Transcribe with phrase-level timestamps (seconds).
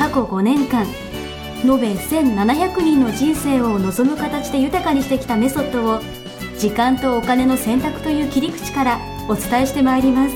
[0.00, 0.86] 過去5年間
[1.62, 6.00] 延べ1700人の人生を望む形で豊かにしてきたメソッドを
[6.58, 10.34] 時間とお金の選択という切り口からお伝えしてまいります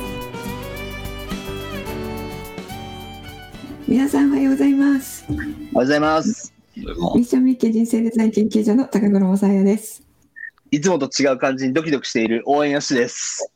[3.88, 6.52] 皆さんおはようございますおはようございます。
[6.77, 10.02] ミッションミッケ人生デザイン研究所の高頃もさやです
[10.72, 13.50] いつもと違う感じにドキドキしている応援よしです。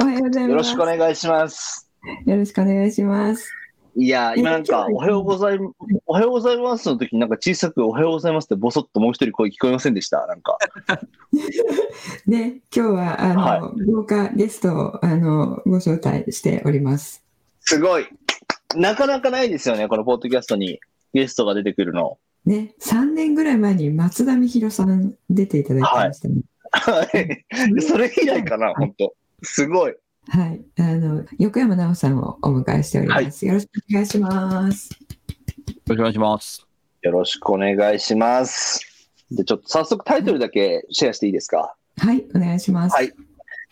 [0.00, 1.90] おはようございますよろしくお願いします。
[2.26, 3.57] よろしくお願いします
[4.00, 5.58] いやー、今なんか、えおはようござい、
[6.06, 10.24] おはようございますの時になんか小さくおはようございますってボソッともう一人声聞こえませんでした？
[10.28, 10.56] なんか。
[12.28, 17.24] で 今日はあの、は豪華ゲストをあのご招待しております
[17.60, 18.06] すごい。
[18.76, 20.78] なかなかないですよね、このポッドキャストに
[21.12, 22.18] ゲストが出てくるの。
[22.46, 26.34] ね3年ぐらい前に松田美弘さん出ていただいてましたね
[26.70, 27.44] はい。
[27.82, 29.94] それ以来かな、本当すごい。
[30.30, 34.90] はい、あの横山直さんをお迎えしております、よろしくお願いします。
[34.90, 36.66] よろしくお願いします。
[37.02, 39.08] よろしくお願いします。
[39.30, 41.74] で、ちょっと早速タイトルだけシェアしていいですか？
[41.98, 42.94] はいお願いします。
[42.94, 43.12] はい。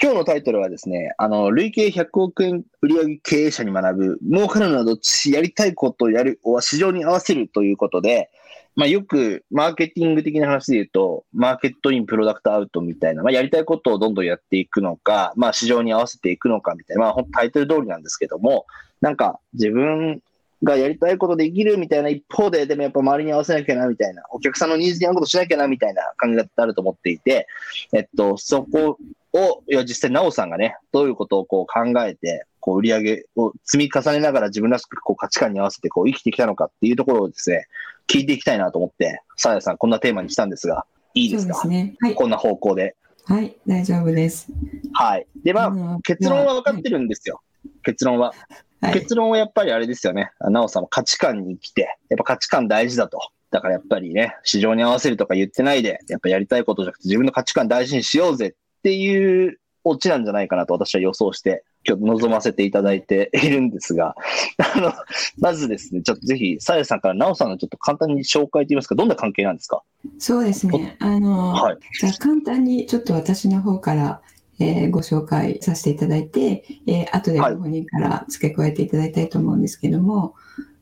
[0.02, 8.30] 今日のタイトルはですね、あの、累計100億円売上経営者に学ぶ、儲かるのはどっち、やりたいことをやる、は市場に合わせるということで、
[8.76, 18.66] まあよくマーケティング的な話で言うと、マーケットイン、プロダクトアウトみたいな、まあやりたいことをどんどんやっていくのか、まあ市場に合わせていくのかみたいな、まあほんとタイトル通りなんですけども、
[19.00, 20.22] なんか自分
[20.62, 27.46] がやりたいことできるみたいな一方で、でもやっぱ周りに合わせなきゃなみたいな、お客さんのニーズに合うことしなきゃなみたいな考え方ってあると思っていて、
[27.92, 28.98] えっと、そこ
[29.32, 37.66] を、いや、実際、なおさんがね、どういうことをこう考えて、こう、売り上げを積み重ねながら自分らしくこう価値観に合わせてこう生きてきたのかっていうところをですね、
[38.08, 41.54] 聞いていきたいなと思って、さやさん、こんなテーマにしたんですが、いいですか？
[41.54, 42.94] そうですねはいこんな方向で。
[43.24, 44.48] はい大丈夫です
[44.92, 45.26] はい。
[45.42, 47.40] で、まあ、の結論は分かってるんですよ。
[47.82, 48.28] 結論は。
[48.80, 50.30] はい結論はやっぱりあれですよね。
[50.38, 53.18] なおさんも価値観に生きて、やっぱ価値観大事だと。
[53.50, 59.58] だからやっぱりね、市場に合わせるとか言ってないで、やっぱやりたいことじゃなくて自分の価値観大事にしようぜっていう
[59.88, 64.16] オチなんじゃないかなと私は予想して、今日臨ませていただいているんですが、
[64.74, 64.92] あの、
[65.38, 69.82] まずですね、ちょっとぜひ、さやさんからなおさんのちょっと簡単に紹介といいますか、どんな関係なんですか？
[70.18, 71.78] そうですねあの、はい。
[72.00, 74.20] じゃあ簡単にちょっと私の方から、
[74.58, 80.34] えーご紹介させていただいて、えー後ではいご本人から付け加えていただきたいと思うんですけども、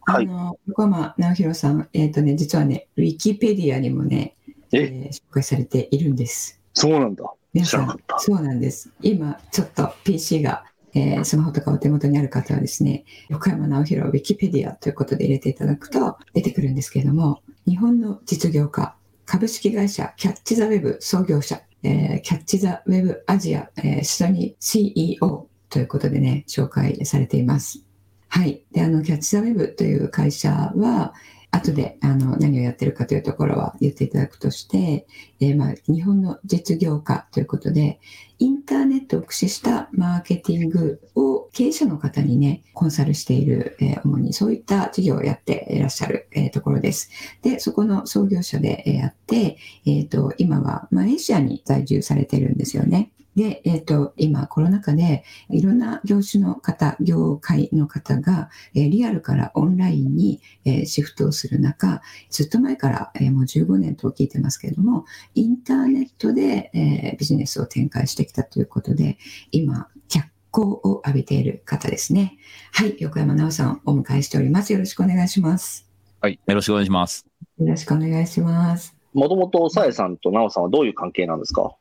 [0.06, 4.34] はいあの横山直弘さん、えーとね、実はね、ウィキペディアにもね、
[4.72, 4.78] え？
[4.80, 6.60] え、ー紹介されているんです。
[6.72, 7.24] そうなんだ。
[7.54, 8.90] 皆さんそうなんです。
[9.00, 27.84] 今、ちょっと PC が、えースマホとかお手元にある方はですね、横山直弘ウィキペディアということで入れていただくと出てくるんですけれども、日本の実業家、株式会社キャッチザウェブ創業者、えーキャッチザウェブアジア、えーシドニー CEO ということでね、紹介されています。
[28.28, 28.64] はい。
[28.72, 31.14] で、あの、キャッチザウェブという会社は、
[31.54, 35.06] 後であの何をやってるかというところは言っていただくとして、
[35.40, 38.00] えーまあ、日本の実業家ということで、
[38.38, 47.10] インターネットを駆使したマーケティングを経営者の方にね、コンサルしている、えー主にそういった事業をやっていらっしゃる、えーところです。
[47.42, 53.10] で、そこの創業者でえやって、えっ、と、今はマレーシアに在住されてるんですよね。
[53.36, 62.00] で、えっ、と、今コロナ禍でいろんな業種の方、業界の方が、えーリアルからオンラインに、えーシフトをする中、
[62.30, 69.18] ずっと前から、えーもう15年と聞いてますけれども、インターネットで、えービジネスを展開してきたということで、
[69.50, 72.36] 今、脚光を浴びている方ですね。
[72.72, 74.72] はい、横山直さんお迎えしております。
[74.72, 75.88] よろしくお願いします。
[76.20, 76.38] はい。
[76.46, 77.26] よろしくお願いします。
[77.58, 78.94] よろしくお願いします。
[79.12, 81.76] もともとさやさんとなおさんはどういう関係なんですか？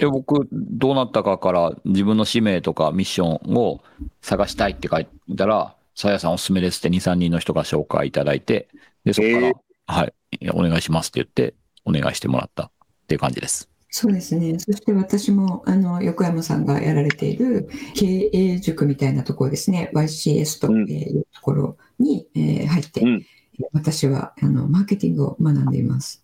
[0.00, 3.82] え僕、どうなったかから自分の使命とかミッションを
[4.20, 5.06] 探したいって書い
[5.36, 8.68] たら、さやさんおすすめですって2、3人の人が紹介いただいて、
[9.04, 9.54] で、そこから、えー
[9.86, 11.54] はい、お願いしますって言って、
[11.84, 12.70] お願いしてもらったっ
[13.06, 13.68] ていう感じです。
[13.94, 14.58] そうですね。
[14.58, 19.90] そして私も、あの、横山さんがやられている経営塾みたいなところですね。
[19.94, 23.26] YCS とうんいうところに、えー入って、うん
[23.72, 26.21] 私は、あの、マーケティングを学んでいます。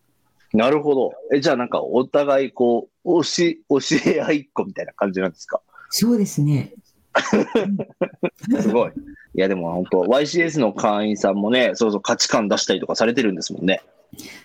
[0.55, 1.13] なるほど。
[1.35, 5.61] え、じゃあなんかお互いこう、教し、教え合いっ子みたいな感じなんですか？
[5.91, 6.73] そうですね。
[8.61, 8.93] すごい。
[9.35, 13.83] いや、でも本当、YCS の会員さんもね、そうそう価値観出したりとかされてるんですもんね。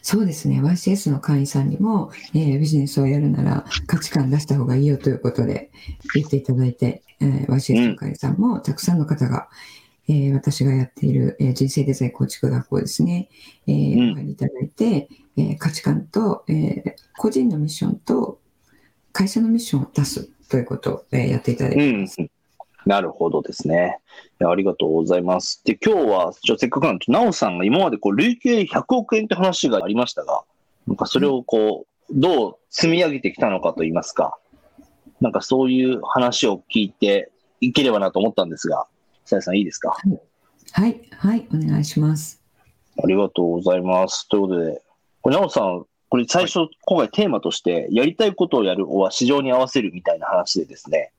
[0.02, 5.72] そうですね、YCS の会員さんにも、えービジネスをやるなら価値観出した方がいいよということで
[6.16, 9.48] 言っていただいて、えー YCS の会員さんもたくさんの方が、
[10.08, 13.30] えー私がやっている、えー人生デザイン構築学校ですね、
[13.68, 16.84] えーうんお入りいただいて、えー価値観と、えー
[17.18, 18.40] 個人のミッションと
[19.12, 22.08] 会社のミッションを出すということを、えーやっていただいてうん。
[22.86, 24.00] なるほどですね。
[24.46, 25.62] ありがとうございます。
[25.64, 30.44] で、今日は、ちょせっかくなんで、なおさんが今までこう累計100億円って話がありましたが、
[30.86, 34.38] なんかそれをこう、どう積み上げてきたのかといいますか、
[35.22, 38.86] なんかそういう話を聞いていければなと思ったんですが、
[39.26, 39.96] さやさんいいですか？
[40.72, 42.42] はい、はい、お願いします。
[43.02, 44.28] ありがとうございます。
[44.30, 44.82] ということで、
[45.22, 51.12] これ、なおさん、これ最初、今回テーマとして、やりたいことをやるは市場に合わせるみたいな話でですね、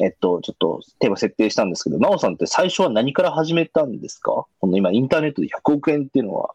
[0.00, 4.46] えっと、ちょっとテーマ設定したんですけど、なおさんって最初は何から始めたんですか？
[4.60, 6.54] この今、インターネットで100億円っていうのは、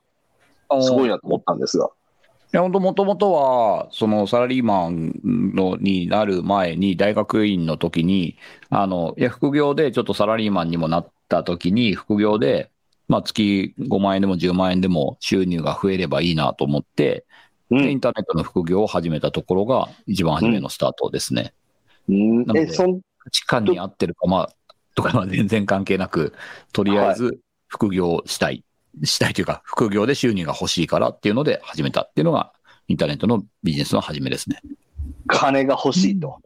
[0.82, 1.90] すごいなと思ったんですが。
[2.54, 5.14] いや、本当もともとは、そのサラリーマン
[5.54, 8.38] のになる前に、大学院の時に、
[8.70, 12.72] あの、いや、副業でちょっとサラリーマンにもなった時に、副業で、
[13.08, 17.26] まあ、月5万円でも10万円でも収入が増えればいいなと思って、
[17.72, 17.82] うん。
[17.84, 21.54] でインターネットの副業を始めたところが、一番初めのスタートですね。
[22.08, 24.50] うんえ、なのでそん、価値観に合ってるか、まあ、
[24.96, 26.34] とかは全然関係なく、
[26.72, 28.64] とりあえず副業したい、
[29.04, 32.54] したいというか、副業で収入が欲しいからっていうので始めたっていうのが、
[32.88, 34.62] インターネットのビジネスの始めですね。
[35.28, 36.40] 金が欲しいと。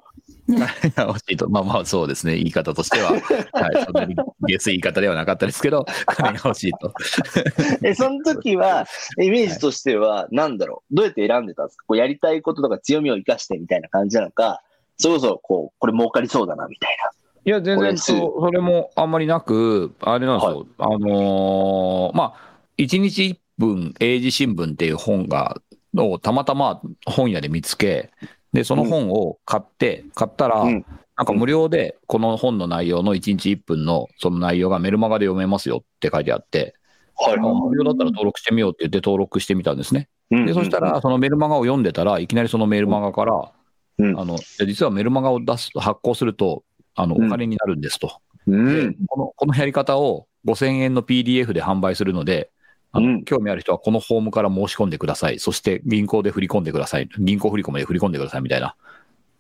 [0.48, 3.12] 欲しいと、まあまあそうですね、言い方としては、
[3.54, 6.92] はい、そんなに下水言い方ではなかったですけど、金が欲しいと。
[7.84, 8.88] え、その時は、
[9.22, 11.86] イメージとしては、なんだろう、どうやって選んでたんですか？
[11.86, 14.64] こうやりたいこととか強みを生かしてみたいな感じなのか、
[14.98, 16.98] それこそ、こう、これ儲かりそうだな、みたい
[17.46, 25.62] いや、全然そう、それもあんまりなく、あれなんですよ、あのーまあ、1日1分、英字新聞っていう本が、
[25.98, 28.12] をたまたま本屋で見つけ、
[28.54, 30.86] で、その本を買って、買ったら、うん。
[31.18, 36.76] なんか無料で、この本の内容の1日1分のその内容がメルマガで読めますよって書いてあって、
[37.20, 37.28] な。
[37.28, 40.08] はいあ無料だったら登録してみようって言って登録してみたんですね。
[40.32, 40.46] うん。
[40.46, 43.52] で、そしたら、そのメルマガを読んでたら、いきなりそのメルマガから、
[43.98, 44.18] うん。
[44.18, 46.64] あの、実はメルマガを出す、発行すると、
[46.96, 48.22] あの、うんお金になるんですと。
[48.48, 48.96] うん。
[49.08, 52.50] このこのやり方を5000円の PDF で販売するので、
[52.92, 55.40] あのうん興味ある人はこのフォームから申し込んでください。
[55.40, 57.10] そして銀行で振り込んでください。
[57.20, 58.76] 銀行振り込みで振り込んでくださいみたいな。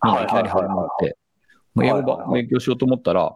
[0.02, 1.18] はいいきなり始まって、
[1.84, 3.36] 英語勉強しようと思ったら、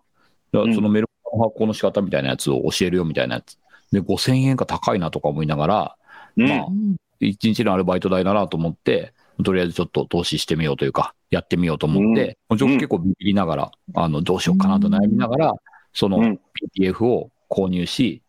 [0.51, 3.57] そのメルマガの発行の仕方みたいなやつを教えるよみたいなやつ。
[3.91, 5.95] で、5000円か高いなとか思いながら、
[6.37, 9.13] うんまあうん1日のアルバイト代だなと思って、
[9.43, 15.53] とりあえずちょっと投資してみようというか、やってみようと思って、もちろん結構ビビりながら、あの、どうしようかなと悩みながら、
[15.93, 16.39] そのうん。
[16.77, 18.21] PDF を購入し、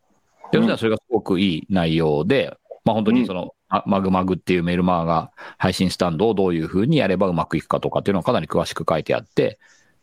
[0.52, 9.58] で、そしたらそれがすごくいい内容で、まあ本当にその、あマグマグっていうメルマガが配信スタンドをどういうふうにやればうまくいくかとかっていうのがかなり詳しく書いてあって、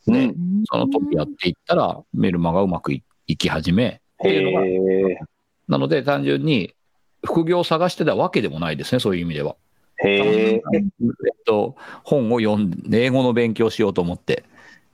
[0.08, 0.14] うん。
[0.14, 0.34] で、
[0.72, 5.20] その通りやっていったら、メルマガうまくいいき始め、っていうのが、へ
[5.68, 6.74] なので単純に
[7.26, 9.56] 副業を探してたわけでもないですね、そういう意味では。
[10.04, 10.10] え。
[10.10, 10.62] へえ。
[10.74, 14.44] えっと、本を読んで、英語の勉強しようと思って、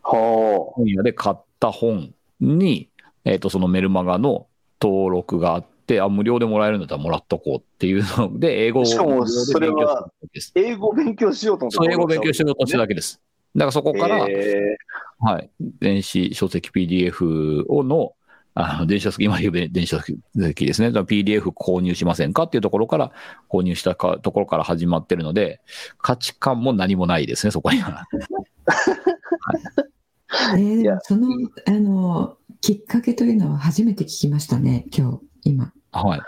[0.03, 2.89] は本屋で買った本に、
[3.25, 4.47] えっと、そのメルマガの
[4.81, 10.11] 登録があって、あ、無料でもらえるんだったらもらっとこうっていうので、 英語をしかもそれは。
[10.55, 11.75] 英語勉強しようと思って。
[11.77, 13.21] そう、英語を勉強してるとしただけです。
[13.55, 14.77] だからそこから、へ
[15.19, 18.13] はい、電子書籍 PDF をの、
[18.59, 20.87] あの電子書籍、今言う電子書籍ですね。
[20.87, 23.11] PDF 購入しませんかっていうところから、
[23.49, 25.61] 購入したかところから始まってるので、
[25.99, 28.05] 価値観も何もないですね、そこには。
[30.55, 31.27] えーいやでもその
[31.67, 35.71] あのきっかけというのは初めて聞きましたね、今日、今。
[35.91, 36.21] はい。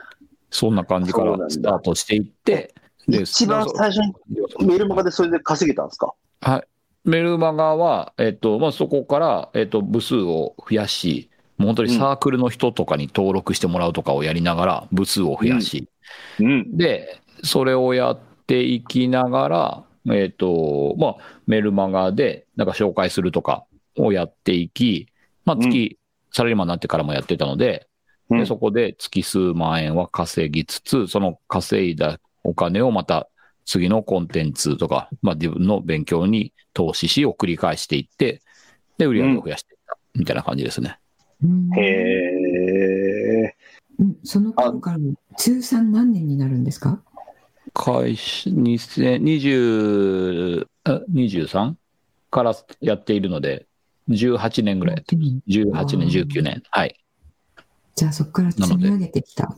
[0.51, 2.75] そんな感じからスタートしていって、
[3.07, 4.13] で一番最初に
[4.67, 6.13] メールマガでそれで稼げたんですか？
[6.41, 6.63] はい。
[7.05, 11.28] メルマガは、えっと、まあ、そこから、えっと、部数を増やし、
[11.60, 15.89] もう本当にサークルの人とかに登録してもらうとかをやりながら、部数を増やし、
[16.39, 16.78] うん。
[16.78, 19.84] で、それをやっていきながら、
[20.16, 21.16] えっと、まあ、
[21.48, 23.66] メルマガで、なんか紹介するとか
[23.98, 25.08] をやっていき、
[25.44, 26.00] まあ、月、
[26.32, 27.88] サラリーマンになってからもやってたので、
[28.30, 28.39] うん。
[28.39, 33.28] で、そこで月数万円は稼ぎつつ、その稼いだお金をまた
[33.66, 38.42] 次のコンテンツとか、まあ自分の勉強に投資しを繰り返していって、
[38.98, 41.00] で、売り上げを増やしていった、みたいな感じですね。
[41.43, 41.81] うんへ
[43.46, 43.55] え。
[44.00, 44.98] うんその頃から
[45.38, 47.01] 通算何年になるんですか？
[47.74, 51.74] 開始、2020、あ 23?
[52.31, 53.65] からやっているので、
[54.10, 55.22] 18年ぐらいやってる。
[55.48, 56.63] 18年、19年。
[56.72, 56.96] はい。
[57.96, 59.55] じゃあそこから積み上げてきた。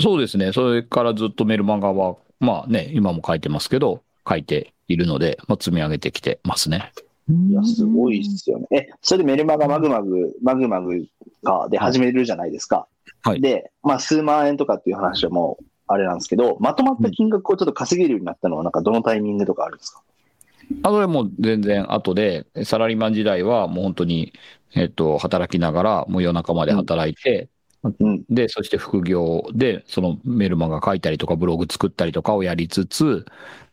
[0.00, 0.52] そうですね。
[0.52, 6.92] それからずっとメルマガは、まあね、今も書いてますけど、書いているので、まあ、積み上げてきてますね。
[7.30, 8.66] いや、すごいっすよね。
[8.70, 11.06] え、それでメルマガマグマグ、マグマグ
[11.42, 12.88] かで始めるじゃないですか。
[13.22, 20.02] はいで、まあ、数万円とかっていう話はもう、あれなんですけど、まとまった金額をちょっと稼げるようになったのは、なんかどのタイミングとかあるんですか？
[20.82, 24.32] あそれもう全然後で、サラリーマン時代はもう本当に、
[24.74, 27.48] えっと、働きながら、もう夜中まで働いて、
[27.82, 28.24] うん。
[28.30, 33.26] で、そして副業で、そのメルマガ書いたりとか、ブログ作ったりとかをやりつつ、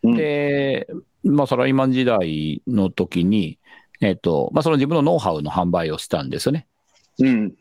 [0.04, 0.88] うんで、
[1.28, 3.60] まあ、サラリーマン時代の時に、
[4.02, 6.68] えっと、まあ、その自分のノウハウの販売をしたんですよね。
[7.20, 7.54] うん。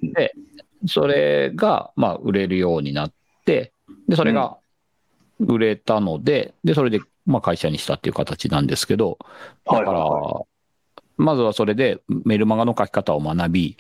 [0.86, 3.12] それが、まあ、売れるようになっ
[3.44, 3.72] て、
[4.08, 4.58] で、それが
[5.40, 9.18] 売れたので、で、それで、まあ、会社にしたっていう形なんですけど、
[9.64, 10.44] だから、は
[11.16, 13.76] まずはそれでメルマガの書き方を学び、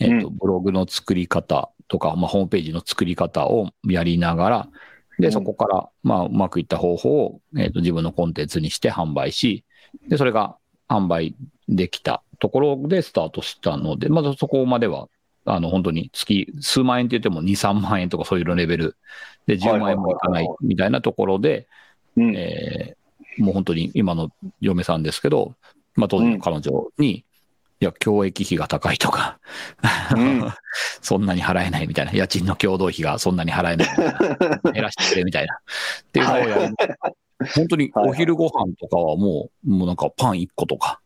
[0.00, 4.68] えっと、うブログの作り方とか、まあ、ホームページの作り方をやりながら、
[5.20, 9.64] で、うんそこから、まあ、うまくいった方法を、えっと、自分のコンテンツにして販売し、
[10.08, 10.56] で、それが
[10.88, 11.34] 販売
[11.68, 15.08] できたところでスタートしたので、まずそこまでは、
[15.44, 18.96] あの、本当に月数万円って言っても2、3万円とかそういうレベル
[19.46, 21.66] で10万円もいかないみたいなところで、
[22.16, 22.36] うん。
[22.36, 23.00] えー
[23.38, 25.54] もう本当に今の嫁さんですけど、
[25.96, 27.24] まあ当時の彼女に、
[27.80, 29.38] いや、教育費が高いとか、
[30.14, 30.52] うん。
[31.00, 35.54] そんなに払えないみたいな、家賃の共同費がそんなに払えないみたいな、 減らしてくれみたいな。
[35.54, 35.58] っ
[36.12, 36.74] ていうのをやる。
[37.54, 41.00] 本当にお昼ご飯とかはもう、もうなんかパン1個とか、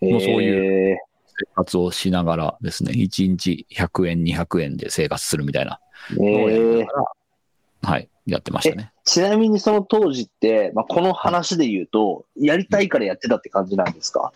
[0.00, 8.90] もうそういうえ生活をしながらですね、1日100円、200円で生活するみたいなーのをやりえーながら、はい、やってましたね。
[9.04, 14.32] ちなみにその当時って、まあ、この話で言うと、やりたいからやってたって感じなんですか？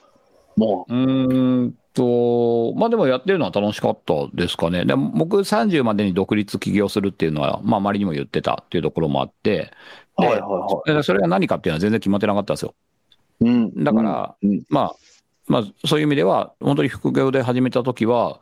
[0.60, 4.84] もうーんと、まあでもやってるのは楽しかったですかね。
[4.84, 9.72] でも僕30までに独立起業するっていうのは、まあ周りにも言ってたっていうところもあって、
[10.16, 12.74] はいはいはでそれが何かっていうのは全然決まってなかったんですよ。
[13.40, 13.44] い。
[13.46, 13.84] うん。
[13.84, 14.96] だから、うん、まあ、
[15.46, 18.40] まあそういう意味では、本当に副業で始めた時は、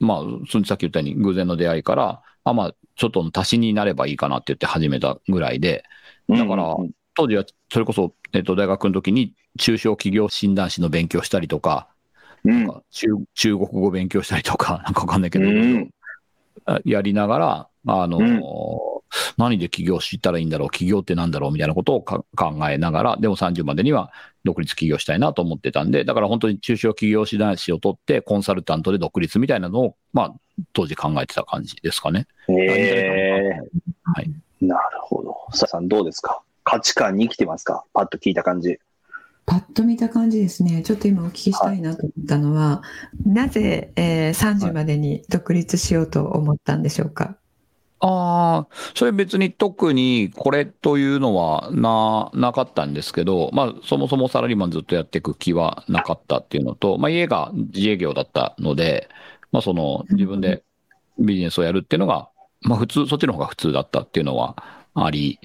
[0.00, 0.20] まあ、
[0.66, 5.84] さっき言ったように偶然の出会いから、あ、まあ、ちょっとの足しになればいいかなって言って始めたぐらいで、
[6.28, 11.88] うんだからうん当時はそれこそ、えっと、大学の時に中小企業診断士の勉強したりとか、
[12.44, 15.90] うんか中中国語勉強したりとか、 なんかわかんないけど、うん
[16.66, 18.40] あやりながら、あの、うん
[19.36, 24.10] 何で起業したらいいんだろう、起業ってなんだろうみたいなことをか考えながら、でも30までには
[24.44, 30.34] 独立起業したいなと思ってたんで、だから本当に中小企業診断士を取って、コンサルタントで独立みたいなのを、まあ、
[30.72, 32.26] 当時考えてた感じですかね。
[32.48, 33.50] え
[34.02, 34.24] はい。
[34.62, 35.36] ー、なるほど。
[35.52, 36.42] ささんどうですか？
[36.64, 37.84] 価値観に生きてますか？
[37.92, 38.78] パッと聞いた感じ。
[39.46, 40.82] パッと見た感じですね。
[40.82, 42.82] ちょっと今お聞きしたいなと思ったのは、
[43.26, 47.36] なぜ、えー30までに独立しようと思ったんでしょうか？
[48.00, 59.08] ああ、それ別に特にこれというのはな、なかったんですけど、まあそもそもサラリーマンずっとやっていく気はなかったっていうのと、まあ家が自営業だったので、
[59.52, 60.64] まあその自分で
[61.18, 62.28] ビジネスをやるっていうのが、
[62.62, 64.56] まあ普通、そっちの方が普通だったっていうのは
[64.94, 65.38] あり、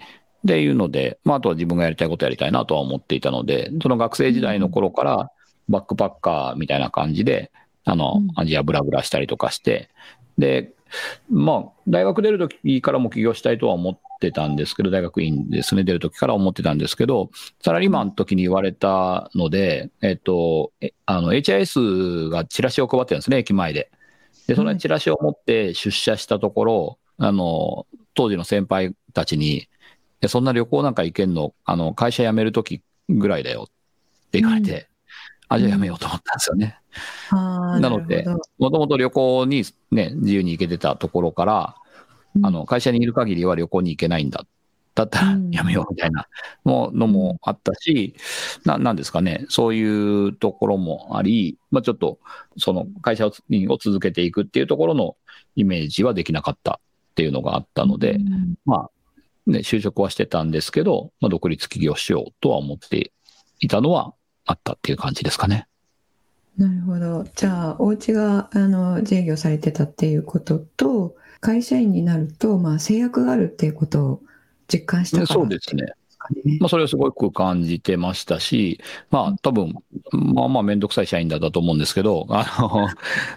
[0.45, 5.31] っていうので、まああとは自分がやりたいことやりたいなとは思っていたので、その学生時代の頃から
[5.67, 7.51] バックパッカーみたいな感じで、
[7.85, 9.89] あのうん、アジアブラブラしたりとかして、
[10.37, 10.73] で、
[11.29, 17.29] まあ、大学出るときからも起業したいとは思ってたんですけど、大学院ですね、出るときから思ってたんですけど、
[17.61, 23.91] サラリーマンの時に言われたので、えっと、えあの、HIS がチラシを配ってるんですね、駅前で。
[24.47, 29.67] で、そのチラシを持って出社したところ、あの、当時の先輩たちに、い
[30.21, 34.89] やそんな旅行なんか行けんの、あの、会社辞めるときぐらいだよって言われて、
[35.47, 36.79] あ、じゃあ辞めようと思ったんですよね。
[37.31, 38.25] あーなので
[38.57, 41.75] もともと旅行にね、自由に行けてたところから、
[42.35, 42.45] うん。
[42.45, 44.45] あの、会社にいる限りは旅行に行けないんだ。
[44.95, 45.49] だったらうん。
[45.51, 46.27] やめようみたいな
[46.63, 48.15] ものもあったし、
[48.65, 52.19] ななんですかね、そういうところもあり、まあちょっと、
[52.57, 53.31] その会社を
[53.69, 55.15] を続けていくっていうところの
[55.55, 58.55] イメージはできなかったっていうのがあったので、うん。
[58.65, 58.89] まあ、
[59.47, 63.11] ね、就職はしてたんですけど、まあ独立起業しようとは思って
[63.59, 64.13] いたのは
[64.45, 65.67] あったっていう感じですかね。
[66.57, 67.25] なるほど。
[67.35, 74.21] じゃあ、お家があの自営業されてたっていうことと、会社員になると、まあ、制約があるっていうことを
[74.67, 75.85] 実感したからそうですね。
[76.59, 78.79] まあ、それをすごく感じてましたし、
[79.09, 79.73] まあ、多分、
[80.11, 82.87] まあまあ、めんどくさい社員だったと思うんですけど、 あの、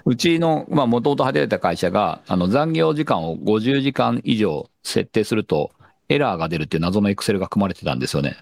[0.04, 5.70] うちの、まあ、もともと働いてた会社が、あの、残業時間を50時間以上設定すると、
[6.12, 8.36] エラーが出るっていう謎のエクセルが組まれてたんですよね。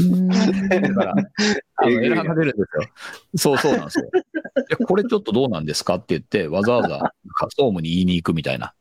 [0.00, 1.14] うんだから、
[1.88, 2.88] エラーが出るんですよ。
[3.36, 4.10] そうそうなんですよ。
[4.68, 8.74] や、これちょっとどうなんですかって言って、わざわざ総務に言いに行くみたいな、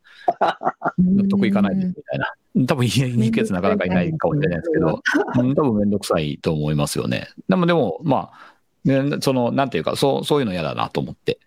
[0.98, 2.34] 納得いかないですみたいな。
[2.68, 5.02] 多分言いに行くやつなかなかいないかもしれないですけど、
[5.40, 7.30] うん多分めんどくさいと思いますよね。
[7.48, 11.40] でも、でも、まあ、ねその、なんていうか、そう、そういうの嫌だなと思って、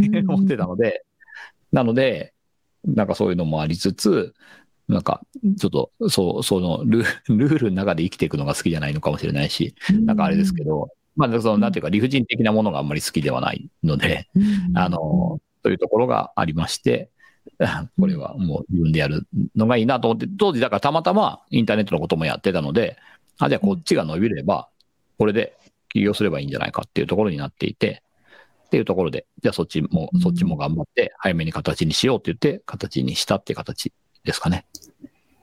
[0.00, 1.04] うん 思ってたので、
[1.72, 2.32] なので、
[2.84, 4.34] なんかそういうのもありつつ、
[4.88, 5.22] なんか、
[5.58, 9.74] ちょっと、そう、そのル、 ルールの中で生きていくのが好きじゃないのかもしれないし、
[10.04, 14.78] なんかあれですけど、まあ、その、なんていうか、理不尽的なものがあんまり好きではないので、うん。
[14.78, 17.10] あの、というところがありまして、
[17.98, 22.96] これはもう自分でやるのがいいなと思って、当時だからたまたまインターネットのこともやってたので、
[23.38, 24.68] あ、じゃあこっちが伸びれば、
[25.18, 25.56] これで
[25.90, 28.02] 起業すればいいんじゃないかっていうところになっていて、
[28.66, 33.92] っていうところで、じゃあそっちもう、んそっちも頑張って、早めに形にしようって言って、形にしたっていう形
[34.24, 34.66] ですかね。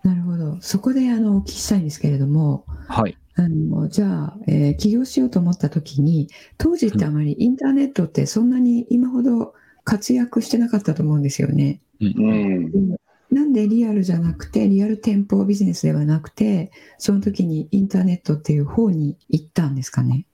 [0.04, 0.58] なるほど。
[0.62, 3.18] そこであのお聞きしたいんですけれども、はい。
[3.36, 11.82] あのじゃあ、えー起業しようと思った時に、当時ってあまりインターネットってそんなに今ほど活躍してなかったと思うんですよね。
[12.02, 12.96] うん。
[13.32, 20.26] なんでリアルじゃなくて、リアル店舗ビジネスではなくて、その時にインターネットっていう方に行ったんですかね。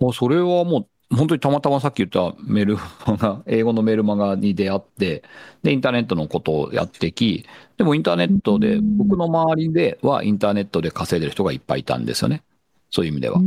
[0.00, 5.22] もうそれはもう、本当にたまたまさっき言ったメールマガ、英語のメールマガに出会って、
[5.62, 7.46] で、インターネットのことをやってき、
[7.76, 12.42] でもインターネットで、うん僕の周りではインターネットで稼いでる人がいっぱいいたんですよね。
[12.90, 13.40] そういう意味では。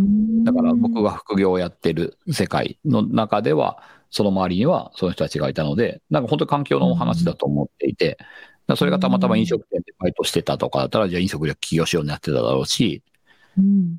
[0.44, 8.18] だから僕が副業をやってる世界の中では、その周りにはその人たちがいたので、なんか本当に環境の話だと思っていて、
[8.76, 13.02] それがたまたま飲食店でバイトしてたとかだったら、じゃあ飲食で起業しようになってただろうし、
[13.58, 13.98] うん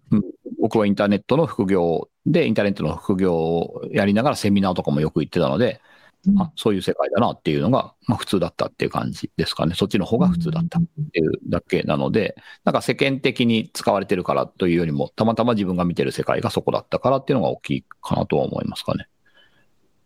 [0.60, 5.88] 僕はインターネットの副業で、インターネットの副業をやりながらセミナーとかもよく行ってたので、うん
[6.36, 9.74] あそういう世界だなっていうのが、まあ、普通だったっていう感じですかね。
[9.74, 19.06] そっちの方が普通だったっていうだけなので、なんか世間的に使われてるからというよりも、たまたま自分が見てる世界がそこだったからっていうのが大きいかなとは思いますかね。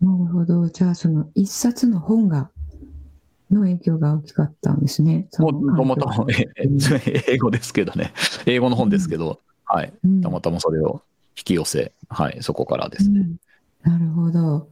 [0.01, 0.69] なるほど。
[0.69, 2.51] じゃあ、その一冊の本が、
[3.51, 5.27] の影響が大きかったんですね。
[5.31, 6.27] そものともと
[7.27, 8.13] 英語ですけどね。
[8.47, 9.93] 英語の本ですけど、はい。
[10.05, 11.03] うんたまたまそれを
[11.37, 13.21] 引き寄せ、はい、そこからですね。
[13.21, 13.37] うん
[13.85, 14.69] なるほど。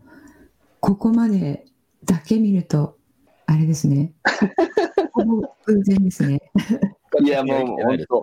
[0.79, 1.67] ここまで
[2.05, 2.97] だけ見ると、
[3.47, 4.13] あれですね。
[5.67, 6.41] 偶然ですね。
[7.25, 8.23] いや、もう本当、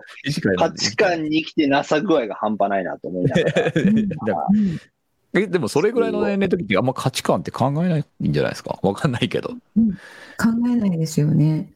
[0.56, 3.72] 価値観に生きてなさ具合が半端ないなと思いながら。
[5.34, 8.78] え、でもそれぐらいの年齢の時ってあんま価値観って考えないんじゃないですか？
[8.82, 9.50] わかんないけど。
[9.50, 9.56] 考
[10.68, 11.70] えないですよね。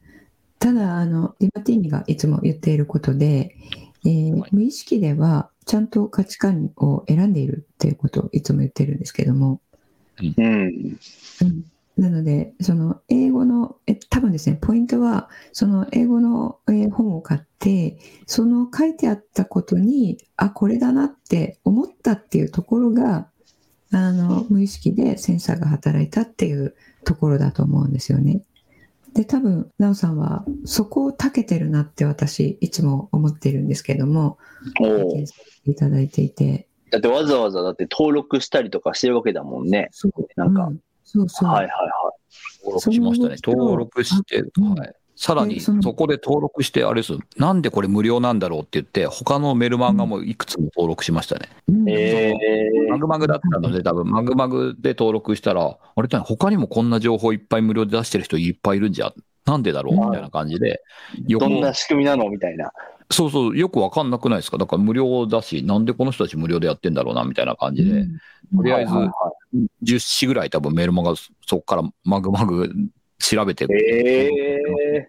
[0.59, 3.57] ただ、あの、ディマティーニがいつも言っていることで、
[4.04, 9.60] えーはい無意識ではちゃんと価値観を選んでいるっていうことをいつも言ってるんですけども、
[10.36, 10.98] うん。
[11.42, 11.64] うん
[11.96, 23.28] なので、その英語の、え多分ですね、ポイントは、その英語の、えー本を買って、その書いてあったことに、あ、これだなって思ったっていうところが、
[23.92, 28.42] あの、無意識でセンサーが働いたっていうところだと思うんですよね。
[29.14, 34.38] で、多分、なおさんは、そこを長けてるなって私、いつも思ってるんですけども、
[34.81, 39.88] お体う験させていただいていて、だってわざわざだって登録したりとかしてるわけだもんね。
[39.92, 41.48] そう、なんかうんそうそう。
[41.48, 42.12] はいはいは
[42.64, 43.37] 登録しましたね。
[43.44, 44.94] 登録して、うんはい。
[45.14, 51.48] さらに、でそこで登録して、あれですなんでこれ無料なんだろうって言って、他のメルマガもいくつも登録しましたね。
[51.88, 52.35] え
[52.88, 59.12] マグマグだったので、多分マグマグで登録したら、あれだね、他にもこんな情報いっぱい無料で出してる人いっぱいいるんじゃん。
[59.44, 59.94] なんでだろう？
[59.94, 60.01] うん。
[60.07, 60.83] みたいな感じで、
[61.29, 62.31] どんな仕組みなの？
[62.31, 62.70] みたいな。
[63.11, 64.57] そうそう、よくわかんなくないですか？
[64.57, 68.07] だから無料だし、なんでこの人たち無料でやってんだろうな、みたいな感じで、
[68.57, 69.33] とりあえずはいは
[69.83, 72.72] 10紙ぐらい多分メールマガ、そこからマグマグ
[73.22, 75.08] 調べていはいえ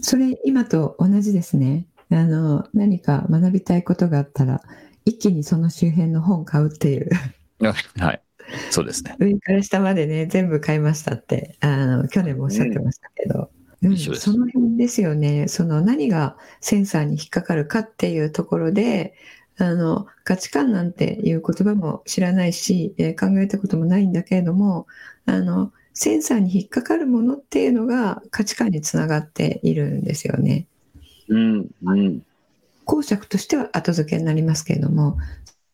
[0.00, 1.86] それ今と同じですね。
[2.10, 4.62] あの何か学びたいことがあったら
[5.04, 7.10] 一気にその周辺の本買うっていう。
[7.98, 8.22] はい。
[8.70, 9.16] そうですね。
[9.18, 11.56] 上から下までね全部買いましたって。
[11.60, 13.50] あの去年もおっしゃってましたけど、
[13.82, 14.30] うん一緒です。
[14.30, 15.48] その辺ですよね。
[15.48, 19.14] その何がセンサーに引っかかるかっていうところで
[19.56, 24.86] あの価値観なんていう言葉も知らないし、えー考えたこともないんだけれども
[25.26, 30.66] あのセンサーに引っかかるものっていうのが価値観につながっているんですよね。
[31.28, 32.22] ー、うん、うん、
[32.86, 35.18] 公爵としては後付けになりますけれども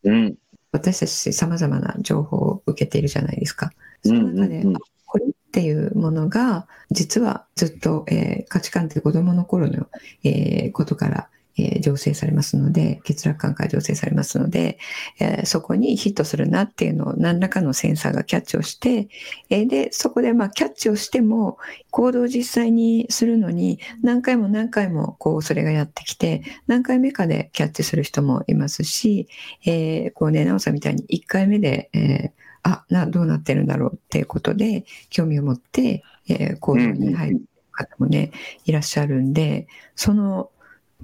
[0.03, 0.35] うん、
[0.73, 3.71] 私たちさまざまな情報を受けているじゃないですか。
[4.03, 4.63] うんその中で、
[5.05, 9.87] これっていうものが実はずっと、えー価値観って子どもの頃の、
[10.25, 14.79] えーことから、えー醸成されますので欠落感から醸成されますので、
[15.19, 19.09] えーそこにヒットするなっていうのを何らかのセンサーがキャッチをして、
[19.49, 21.57] えーでそこでまあキャッチをしても
[21.91, 29.27] 行動を実際にするのに何回も何回もこうそれがやってきて何回目かでキャッチする人もいますし、
[29.65, 37.41] えーこうね、なおさんみたいに1回目で、えーあなどうなってるんだろうっていうことで興味を持って、えー、工場に入る
[37.71, 38.31] 方もね、
[38.65, 40.49] いらっしゃるんでその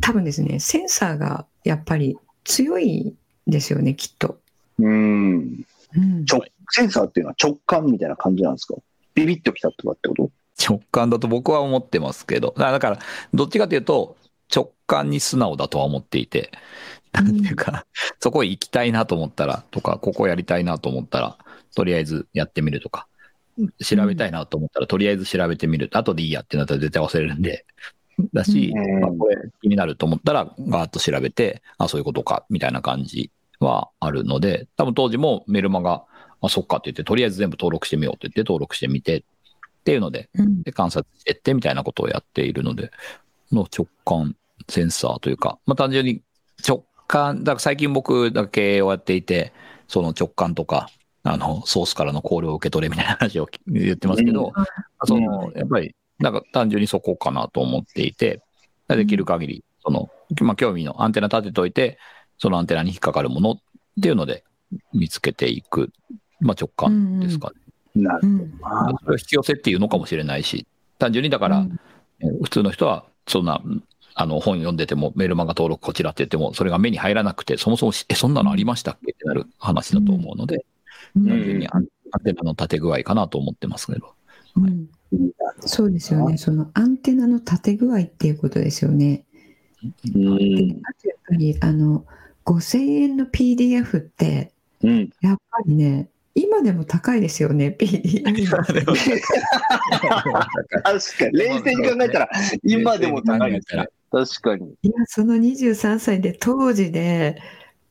[0.01, 3.13] 多分ですねセンサーがやっぱり強い
[3.47, 4.39] ですよねきっと。
[4.79, 5.65] うん。
[5.95, 6.25] うん。
[6.25, 8.75] 直センサーっていうのは直感みたいな感じなんですか？
[9.13, 10.31] ビビッときたとかってこと？
[10.59, 12.99] 直感だと僕は思ってますけど、だだから、
[13.33, 14.17] どっちかというと、
[14.53, 16.51] 直感に素直だとは思っていて、
[17.11, 17.85] なんていうか、
[18.19, 21.37] そこ行きたいなと思ったら、とか、ここやりたいなと思ったら、
[21.75, 23.07] とりあえずやってみるとか、
[23.83, 25.89] 調べたいなと思ったら、とりあえず調べてみる。
[25.91, 27.65] 後でいいやってなったら絶対忘れるんで、
[28.33, 28.99] だし、うん。
[28.99, 36.03] まあ、これ気になると思ったら、ガーッと調べて、あ、そういうことか、みたいな感じはあるので、多分当時もメルマが、
[36.41, 39.21] あ、そっかって言って、とりあえず全部登録してみようって言って、登録してみて、っ
[39.83, 40.63] ていうので、うん。
[40.63, 42.91] で観察してってみたいなことをやっているので、
[43.51, 44.35] の直感
[44.69, 46.21] センサーというか、まあ単純に
[46.67, 49.53] 直感、だから最近僕だけをやっていて、
[49.87, 50.89] その直感とか、
[51.23, 54.51] あの、ソースからのコールを受け取れみたいな話を言ってますけど、
[55.05, 58.41] その、やっぱり、なんか単純にそこかなと思っていて、
[58.87, 60.09] できる限り、その、
[60.41, 61.97] まあ興味のアンテナ立てといて、
[62.37, 63.57] そのアンテナに引っかかるものっ
[64.01, 64.43] ていうので
[64.93, 65.91] 見つけていく、
[66.39, 67.51] まあ直感ですか
[67.95, 68.03] ね。
[68.03, 68.59] なるうん。
[68.61, 68.97] ほど。
[68.99, 70.65] それを引き寄せっていうのかもしれないし、
[70.99, 71.65] 単純にだから、
[72.41, 73.61] 普通の人は、そんな、
[74.15, 80.65] あの、本読んでても、メルマガ登録こちらって言っても、それが目に入らなくて、そもそもし、え、そんなのありましたっけってなる話だと思うので、
[81.15, 81.27] うん。
[81.27, 84.13] 単純にアンアンテナの立て具合かなと思ってますけど。
[84.57, 84.87] うん
[85.59, 86.37] そうですよね。
[86.37, 89.25] そのアンテナの立て具合っていうことですよね。
[89.83, 92.05] うんであとやっぱりあの
[92.45, 95.09] 5000円の PDF ってうん。
[95.21, 98.49] やっぱりね今でも高いですよね PDF。
[98.49, 98.83] 確
[101.17, 101.39] かに。
[101.39, 102.29] 冷静に考えたら、
[102.63, 103.87] 今でも高いですね。
[104.11, 104.73] 確かに。
[104.81, 107.39] いやその23歳で当時で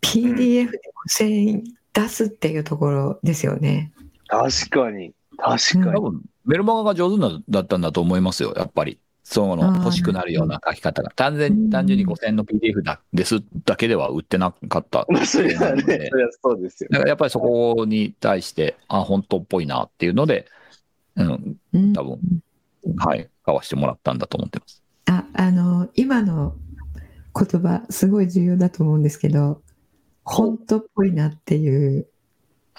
[0.00, 3.92] PDF で5000円出すっていうところですよね。
[4.26, 5.14] 確かに。
[5.42, 5.96] 確かに。
[5.96, 8.98] 多分、メルマガが上手なだったんだと思いますよ、やっぱり。
[9.24, 11.10] その欲しくなるような書き方が。
[11.10, 15.06] 単うん純単純に5000円の PDF だですだけでは売ってなかった。
[15.10, 16.10] まあ、それはね、
[16.42, 16.88] そうですよ。
[16.90, 20.46] だからやっぱりそこに対して、あ、本当っぽいなっていうので、
[21.16, 22.18] うん、うん多分
[22.96, 24.82] はい、買わしてもらったんだと思ってます。
[25.06, 26.54] ああの今の
[27.34, 29.62] 言葉すごい重要だと思うんですけど
[30.24, 32.06] 本当っぽいなっていう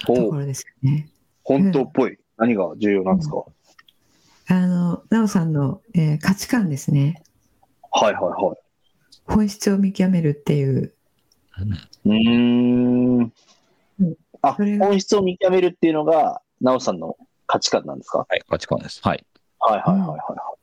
[0.06, 1.10] とおころですよね。
[1.42, 2.18] 本当っぽい。
[2.36, 3.44] 何が重要なんですか、
[4.48, 7.22] あの、なおさんの、えー価値観ですね。
[7.92, 8.56] はいはいはい。
[9.24, 10.94] 本質を見極めるっていう。
[12.04, 14.14] うーんうん。
[14.42, 17.16] あ、それが本質を見極めるっていうのが、なおさんの
[17.46, 18.18] 価値観なんですか？
[18.18, 19.00] はい、価値観です。
[19.02, 19.24] はい。
[19.60, 20.54] はいはいはいは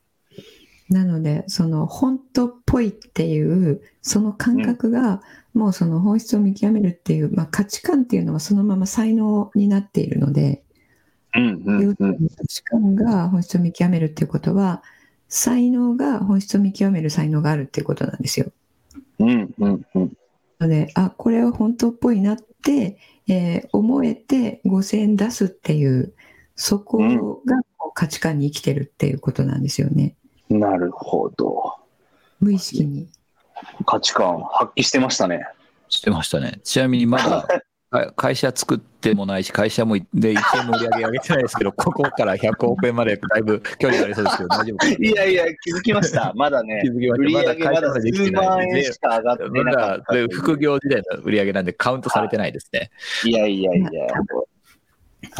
[0.89, 5.21] なので、その本当っぽいっていう、その感覚が、
[5.53, 10.63] もうその本質を見極めるっていう、まあ、価値観っていうのはそのまま才能になっているので、
[11.35, 11.39] い。
[11.39, 12.11] うんうん要すうん。
[12.13, 14.83] るに価値観が本質を見極めるっていうことは、
[15.27, 18.51] 才能が本質を見極める才能があるっていうことなんですよ。
[19.19, 20.17] うんうんうん。
[20.59, 26.13] ので、あ、これは本当っぽいなって、えー思えて5000円出すっていう、
[26.55, 27.61] そこが
[27.93, 30.15] 価値観に生きてるっていうことなんですよね。
[30.49, 31.75] なるほど。
[32.39, 33.09] 無意識に。
[33.85, 35.45] 価値観発揮してましたね。
[35.87, 36.59] してましたね。
[36.63, 37.47] ちなみにまだ、か
[38.15, 44.91] 会社作ってもないし、会社もで1円も売り上げ上げてないですけど、 ここから100億円までだいぶ距離がありそうですけど、大丈夫かな？
[44.95, 46.31] いやいや、気づきました。
[46.33, 46.89] まだね気。
[46.89, 47.51] づきま売りした。
[47.51, 52.91] 上げまだ数万円しか上がってまなかっで副業時代の売り上げなんでカウントされてないですね。
[53.25, 53.89] いやいやいや。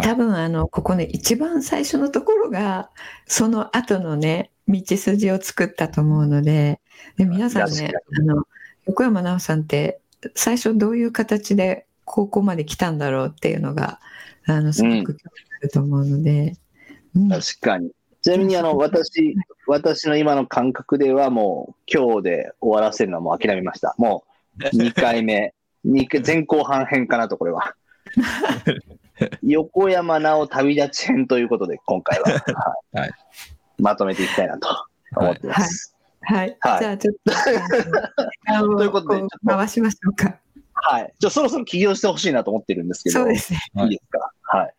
[0.04, 2.90] 多分あのここね一番最初のところが
[3.26, 6.80] その後のね道筋を作ったと思うので
[7.18, 8.44] で皆さん確ねかあの
[8.86, 10.00] 横山奈緒さんって
[10.36, 14.00] 最初どういう形で高校まで来たんだろうっていうのが
[14.45, 16.58] あのすごく興味あると思うので、
[17.15, 17.91] うん確かに。
[18.21, 19.36] ちなみに、あの、私、
[19.67, 23.95] 私の今の感覚ではもう、今日で終わらせるのはもう諦めました。
[23.97, 24.24] も
[24.60, 25.54] う、2回目。
[25.84, 27.76] 二回前後半編かなと、これは。
[29.41, 33.12] 横山直旅立ち編ということで、今回は、はいはい
[33.80, 34.67] まとめていきたいなと
[35.15, 35.95] 思ってます。
[36.21, 37.34] はい、はいじゃあちょっと
[38.78, 39.02] というこ
[39.43, 40.39] 回しましょうか。
[40.84, 41.13] はい。
[41.20, 43.20] じゃあそろそろ起業してほしいなと思ってるんですけど。
[43.20, 43.60] そうですね。
[43.84, 44.32] いいですか？
[44.58, 44.74] はい。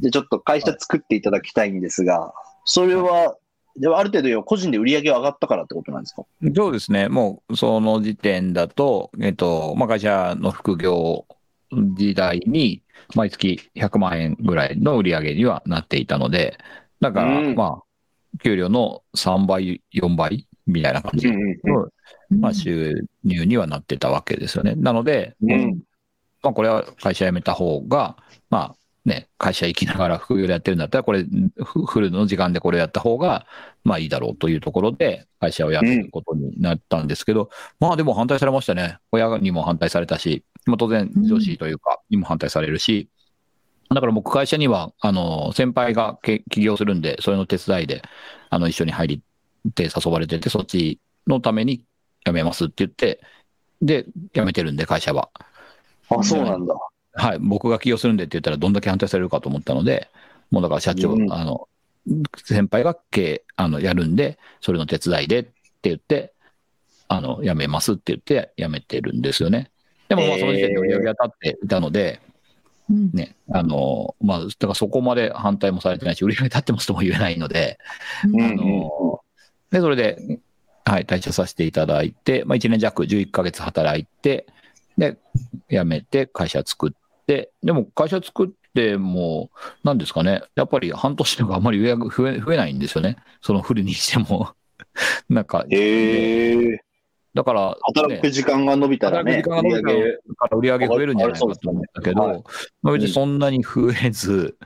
[0.00, 2.32] で、ちょっと会社作っていただきたいんですが、
[2.64, 3.36] それは、
[3.76, 6.22] ではある程度個人で売り上げが上がったからってことなんですか？
[6.54, 7.08] そうですね。
[7.08, 11.26] もう、その時点だと、えっと、まあ、会社の副業
[11.70, 12.82] 時代に、
[13.14, 16.58] 毎月100万円ぐらいの売り上げにはなっていたので、
[17.00, 21.88] だから、うんまあ、給料の3倍、4倍みたいな感じうんの、
[22.30, 24.74] まあ、収入にはなってたわけですよね。
[24.76, 25.78] なので、うんうん。
[26.42, 28.16] まあ、これは会社辞めた方が、
[28.50, 31.24] まあ、ね、会社行きながら副業でやってるんだったら、これ、
[31.64, 33.46] フフルの時間でこれやった方が、
[33.82, 37.48] まあいいだろうというところで、会社を辞めることになったんですけど、
[37.80, 38.98] まあでも反対されましたね。
[39.10, 43.08] 親にも反対されたし、まあ当然上司というか、にも反対されるし、
[43.88, 48.02] だから僕会社には、あの、先輩がけ起業するんで、それの手伝いで、
[48.50, 49.22] あの、一緒に入り
[49.68, 51.82] って誘われてて、そっちのために
[52.24, 53.20] 辞めますって言って、
[53.80, 55.30] で、辞めてるんで、会社は。
[56.10, 56.74] あ、そうなんだ。
[57.12, 60.08] はい、僕が起業するんでって言ったら、どんだけ反対されるかと思ったので、
[60.50, 61.68] もうだから社長、うんあの、
[62.36, 66.32] 先輩が経営あのやるんで、それの手伝いでって言って、
[67.08, 69.70] あの、辞めますって言って辞めてるんですよね。
[70.08, 72.20] でもまあ、えーその時点で売り上げが立っていたので、
[72.90, 77.78] うんね、あの、まあ、だからそこまで反対もされてないし、売り上げ立ってますとも言えないので、
[78.24, 79.17] うんあの、
[79.70, 80.40] で、それで、
[80.84, 84.46] はい、退社させていただいて、まあ、1年弱、11ヶ月働いて、
[84.96, 85.18] で、
[85.70, 86.92] 辞めて会社作っ
[87.26, 89.50] て、でも会社作っても、
[89.84, 93.16] なんですかね、やっぱり半年とかあんまり売り上げ増え増えないんですよね。
[93.42, 94.50] そのフルにしても。
[95.28, 96.80] なんか、へえ。
[97.34, 102.42] だから、働く時間が伸びたらね、働く時間が伸びたら売り上げから売り上げ増えるんじゃないかと思ったけど、はい
[102.82, 104.56] まあ別にそんなに増えず、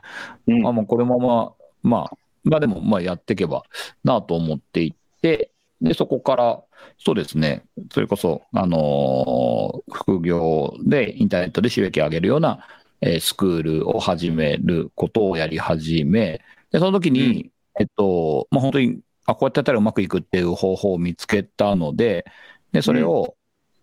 [0.47, 3.65] うんまあもうこのまま、まあ、まあでも、まあやっていけば
[4.05, 6.63] なと思っていって、で、そこから、
[6.99, 12.67] そうですね、それこそ、あのー副業でインターネットで収益を上げるような、
[13.01, 22.25] えースクールを始めることをやり始め、で、その時に、えっと、まあ本当に、あ、こうやってやったらうまくいくっていう方法を見つけたので、
[22.73, 23.37] で、それを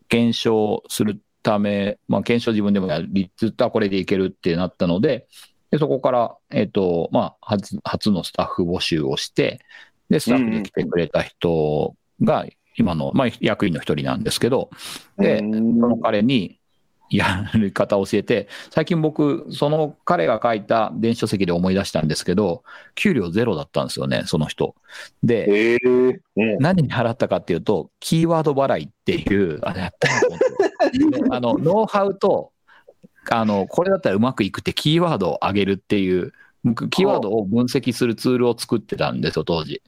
[0.09, 5.27] 検証するため、まあ検証自分でもやりつつ、あ、これでいけるってなったので、
[5.71, 9.59] で、そこから、えっ、と、まあ、初、初のスタッフ募集をして、
[10.09, 12.45] で、スタッフで来てくれた人が、
[12.77, 14.69] 今の、まあ、役員の一人なんですけど、
[15.17, 16.59] で、うんその彼に
[17.09, 22.63] やり方を教えて、最近僕、その彼が書いた電子書籍で思い出したんですけど、
[22.95, 24.75] 給料ゼロだったんですよね、その人。
[25.23, 25.77] で、へえ。
[26.35, 32.51] うん何に払ったかっていうと、キーワード払いっていう、あれやったあの、ノウハウと、
[33.31, 39.81] あの、これだったらうまくいくってキーワードを上げるっていう、僕キーワードを分析するツールを作ってたんですよ、当時。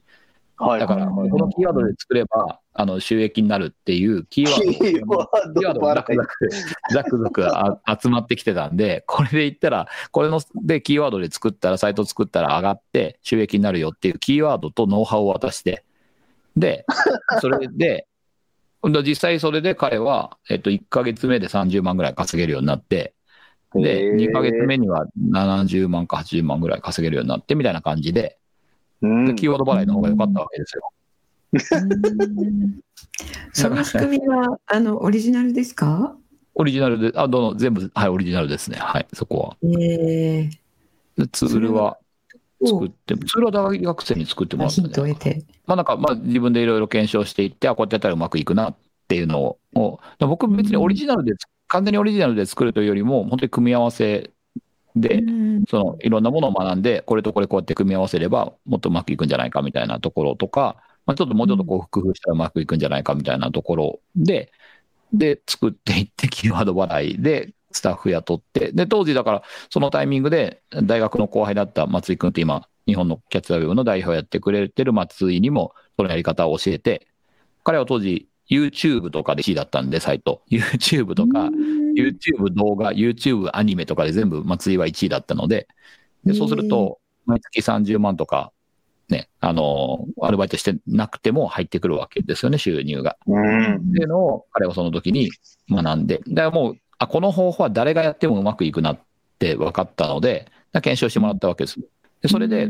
[0.58, 6.50] はいだから、はいこのキーワードで作れば、あの、収益になるっていうキーワードをキーワードがザクザク、
[6.94, 15.84] ザクザクあ 集まってきてたんで、これで言ったら、これのでキーワードで作ったら、サイト作ったら上がって収益になるよっていうキーワードとノウハウを渡して、
[16.56, 16.86] で、
[17.40, 18.08] それで、
[18.84, 23.14] で実際それで彼は、えっと、1ヶ月目で30万ぐらい稼げるようになって、
[23.76, 28.38] で、へー2ヶ月目には70万か80万ぐらい稼げるようになってみたいな感じで、
[29.02, 30.92] うんでキーワード払いの方が良かったわけですよ。
[30.94, 32.82] うん
[33.54, 36.16] その仕組みはあのオリジナルですか？
[36.56, 38.78] オリジナルで、あ、どの、全部、はい、オリジナルですね。
[38.78, 39.80] はい、そこは。
[39.80, 40.50] え
[41.18, 45.44] でツールはー、作って、ツールは大学生に作ってもらったヒンね。
[45.66, 48.76] まあなんか、まあ自分でいろいろ検証していって、あ、こうやってやったらうまくいくなっ
[49.08, 51.34] ていうのを、で僕別にオリジナルで、
[51.72, 54.30] 完全にオリジナルで作るというよりも、本当に組み合わせ
[54.98, 55.64] で、うん。
[55.70, 64.52] そのいろんなものを学んで、これとこれこうやって組み合わせれば、もっとうまくいくんじゃないかみたいなところとか、まあ、ちょっともうちょっとこう工夫したらうまくいくんじゃないかみたいなところで、
[65.14, 77.08] で、作っていって、キーワード払いで、スタッフ雇って、で、当時だから、そのタイミングで、大学の後輩だった松井君って今、日本のキャッチャーウェブの代表をやってくれてる松井にも、そのやり方を教えて、
[77.64, 80.42] 彼は当時、YouTube とかで C だったんで、サイト。
[80.52, 81.50] YouTube とか、
[81.96, 85.68] YouTube 動画、YouTube アニメとかで全部松井は1位だったので、
[86.26, 88.52] でそうすると、毎月30万とか、
[89.08, 93.18] ね、あの、アルバイトしてなくても入ってくるわけですよね、収入が。
[93.26, 95.32] うんっていうのを彼はその時に
[95.70, 99.00] 学んで、だからもう、あ、この方法は誰がやってもうまくいくなっ
[99.40, 101.80] て分かったので、検証してもらったわけです。
[102.22, 102.70] で、それで、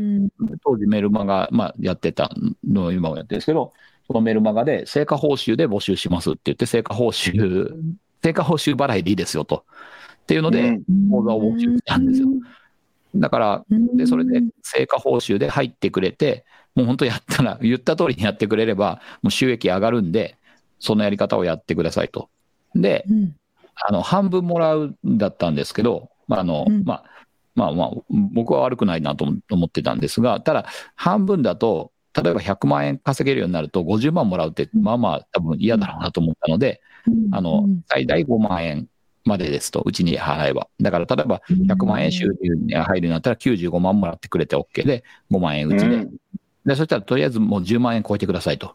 [0.64, 2.30] 当時メルマガ、まあ、やってた
[2.64, 3.72] のを今もやってるんですけど、
[4.06, 7.72] そのメルマガで成果報酬で募集しますって言って、成果報酬、
[8.22, 9.64] 成果報酬払いでいいですよと。
[10.22, 12.28] っていうので、講座を募集したんですよ。
[13.14, 20.36] だから、で、それで成果報酬で入ってくれて、もう本当やったら、 言った通りにやってくれれば、もう収益上がるんで、
[20.78, 22.28] そのやり方をやってくださいと。
[22.74, 23.36] で、うん
[23.74, 27.04] あの、半分もらうんだったんですけど、まあ、あの、うんまあ、
[27.54, 36.80] まあまあ、僕は悪くないなと思ってたんですが、ただ、半分だと、例えば100万円稼げるようになると50万もらうって、まあまあ多分嫌だろうなと思ったので、
[37.30, 38.88] あの、最大5万円
[39.24, 40.68] までですと、うちに払えば。
[40.80, 45.96] だから例えば100万円収入に入るようになったら95万もらってくれて OK で、5万円うちで。
[45.96, 46.10] うん。
[46.66, 48.74] で、そしたらとりあえずもう10万円超えてくださいと。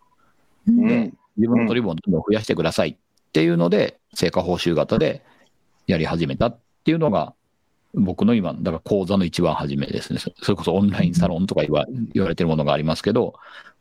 [0.68, 0.90] うん。
[0.90, 1.18] うん。
[1.38, 2.96] 自分の取り分をどんどん増やしてくださいっ
[3.32, 5.24] ていうので、成果報酬型で
[5.86, 7.34] やり始めたっていうのが、
[7.98, 10.20] 僕の今、だから講座の一番初めですね。
[10.20, 11.86] そそれこそオンラインサロンとか言わ
[12.30, 13.34] れてるものがありますけど、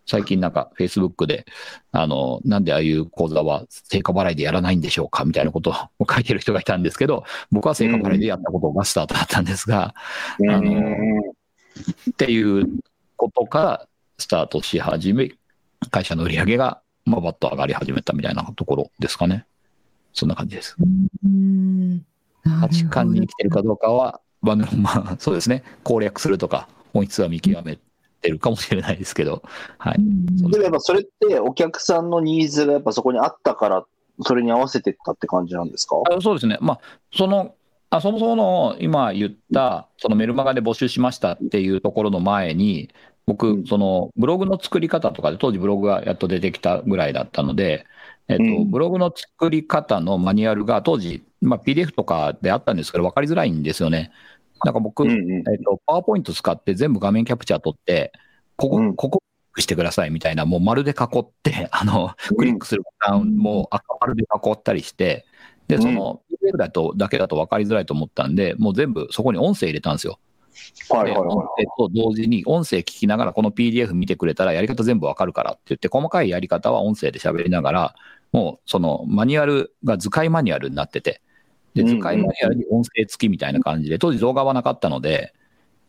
[0.06, 1.46] 最近なんか Facebook で、
[1.90, 9.94] あの、なんでああいう講座は成果払いでやらないんでしょうかみたいなことを 書いてる人がいたんですけど、僕は成果払いでやったことがスタートだったんですが、
[10.48, 11.20] あの
[12.10, 12.68] っていう
[13.16, 15.32] ことからスタートし始め、
[15.90, 19.46] 会社の売り上げが、まあ、バッと上がり始めたみたいなところですかね。
[20.12, 20.76] そんな感じです。
[21.24, 22.06] うん
[22.60, 25.62] 価値観に生きてるかどうかは、まあ、まあ、そうですね。
[25.82, 27.78] 攻略するとか、本質は見極め
[28.22, 29.42] てるかもしれないですけど、
[29.78, 29.96] はい。
[30.40, 33.84] そうでもやっぱそれってお客さんのニーズがやっぱそこにあったから、
[34.22, 35.96] それに合わせてったって感じなんですか？
[36.10, 36.58] あそうですね。
[36.60, 36.80] まあ、
[37.14, 37.54] その、
[37.90, 42.88] あそもそもの今言った、そのメルマガで募集しましたっていうところの前に、
[43.26, 47.84] 僕、うんそのブログの作り方とかで、当時ブログがやっと出てきたぐらいだったので、
[48.28, 54.10] えっと、うんブログの作り方のマニュアルが当時、まあ、PDF とかであったんですけど、分かりづらいんですよね。
[54.64, 55.30] なんか僕、うんうん。
[55.52, 58.12] えっと、パワーポイント使って全部画面キャプチャー取って、
[58.56, 58.96] ここ、うん。
[58.96, 65.24] ここ、クリックしてくださいみたいな、もう丸で囲って、 あの、クリックするボタンも赤丸で囲ったりして、
[65.68, 70.18] で、その、PDF だと、だけだと分かりづらいと思ったんで、もう全部そこに音声入れたんですよ。
[70.56, 77.94] で音はいはいは声と同時に音声聞きながら、この PDF 見てくれたらやり方全部分かるからって言って、細かいやり方は音声で喋りながら、
[78.32, 81.20] もうそのマニュアルが図解マニュアルになってて、
[81.74, 85.32] で図解マニュアルに音声付きみたいな感じで、当時動画はなかったので、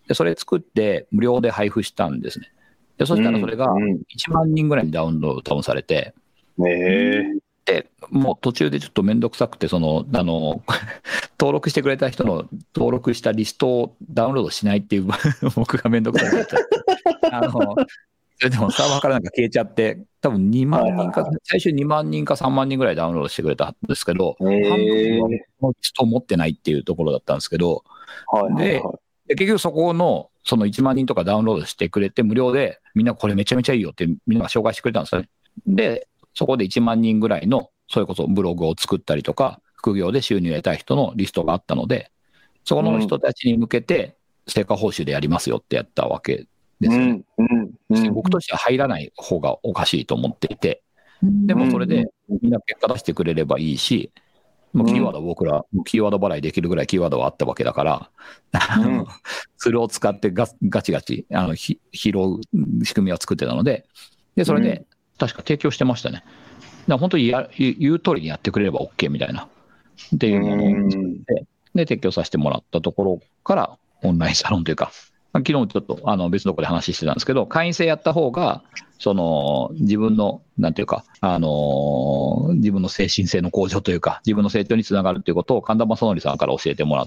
[0.08, 2.52] でそれ作って無料で配布したんですね。
[2.98, 6.14] でそしたらそれがうんうん1万人ぐらいにダウンロードされて、
[6.60, 6.64] い。
[6.64, 10.64] ええで、もう途中でちょっとめんどくさくて、その、あの、
[11.38, 15.08] 登録してくれた人の登録したリストをダウンロードしないっていう、
[15.54, 17.76] 僕がめんどくさくなっちゃって、あの、
[18.40, 25.28] それでもサーバーからなんか消えちゃって、多分2万人か最初2万人か3万人ぐらいダウンロードしてくれたんですけど、え半分えは
[25.60, 27.84] このリストを持ってないっていうところだったんですけど、
[28.28, 28.64] はいはい
[29.28, 35.30] で結局そこの、その1万人とかダウンロードしてくれて、無料で、みんなこれめちゃめちゃいいよってみんなが紹介してくれたんですよね。
[35.68, 42.12] で、そこで1万人ぐらいの、それこそブログを作ったりとか、副業で収入を得たい人のリストがあったので、
[42.64, 44.16] そこの人たちに向けて、
[44.48, 46.48] 成果報酬でやりますよってやったわけ
[46.80, 47.22] ですよね。
[47.38, 47.57] うんうん
[47.90, 48.14] うん。
[48.14, 50.82] 僕としては入らない方がおかしいと思っていて、
[51.22, 54.12] でもそれでみんな結果出してくれればいいし、
[54.74, 58.10] もうキーワードは僕ら、キーワード払いできるぐらいキーワードはあったわけだから、
[59.58, 63.86] それを使ってガガチガチあのひ拾う仕組みを作ってたので、
[64.36, 64.86] でそれで
[65.18, 66.18] 確か提供してましたね。
[66.18, 66.28] だか
[66.88, 69.48] ら本当にや言う言う通りにやってくれれば OK みたいな。
[70.16, 74.92] っていうものを作って、で、提供させてもらったところから、オンラインサロンというか、
[75.46, 78.64] 昨日ちょっとあの別のところで話してたんですけど、会員制やった方が、
[79.00, 87.06] その自分の、なんていうか、あのー自分の精神性の向上というか、自分の成長につながるということを神田正則さんから教えてもらっ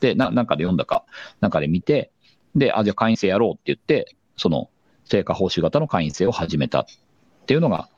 [0.00, 1.04] て、ななんかで読んだか、
[1.40, 2.12] なんかで見て、
[2.54, 4.70] で、あ、じゃあ会員制やろうって言って、その
[5.04, 6.86] 成果報酬型の会員制を始めたっ
[7.46, 7.88] ていうのが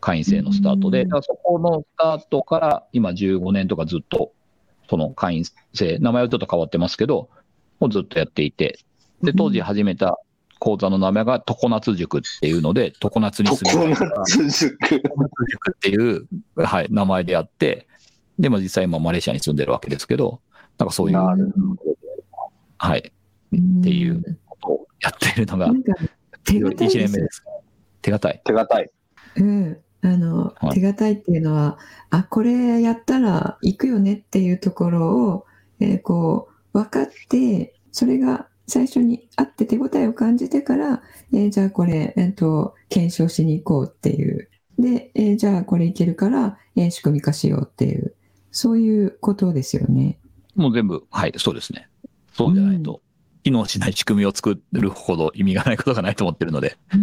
[0.00, 1.08] 会員制のスタートで、うん。
[1.08, 4.32] だからそこのスタートから今15年とかずっと、
[4.88, 5.44] その会員
[5.74, 7.28] 制、名前はちょっと変わってますけど、
[7.80, 8.78] もうずっとやっていて、
[9.22, 10.18] で、当時始めた
[10.58, 14.76] 講座の名前が常夏塾っていうので、常夏にする常夏塾。
[14.88, 16.26] 常夏塾っていう、
[16.56, 17.86] はい、名前でやって、
[18.38, 20.40] でも実際今マレーシアに住んでるわけですけど、
[20.78, 21.52] なんかそういう、なる
[22.78, 23.02] はい、っ
[23.82, 25.70] ていうことをやっているのが
[26.44, 27.44] 手堅い1です年目です。
[28.02, 28.42] 手堅い。
[28.44, 28.90] 手堅い。
[29.36, 31.78] うん、あの、はい手堅いっていうのは、
[32.10, 35.46] あ、これやったら行くよねっていうところを、
[35.80, 41.02] えーこう、分かって、それが最初にあって手応えを感じてから、
[41.32, 44.48] えーじゃあこれ、えっ、と、検証しに行こうっていう。
[44.78, 48.14] で、えーじゃあこれいけるから、えー仕組み化しようっていう、
[48.50, 50.18] そういうことですよね。
[50.54, 51.88] もう全部、はい、そうですね。
[52.32, 53.00] そうじゃないと、
[53.44, 57.00] 機能しない仕組みを作るほど意味がないことがないと思ってるので、うん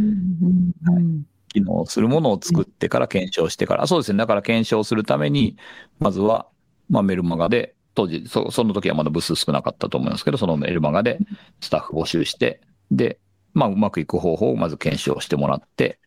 [0.92, 1.24] うんうん
[1.54, 5.56] 機能するものを作ってから検証してから、あそうですね、だから検証するために、
[6.00, 6.48] まずは、
[6.90, 11.20] まあ、メルマガで、当時そ、その時はまだ部数少なかったと思いますけど、そのメルマガで
[11.62, 13.20] スタッフ募集して、で、
[13.54, 16.00] まあ、うまくいく方法をまず検証してもらって、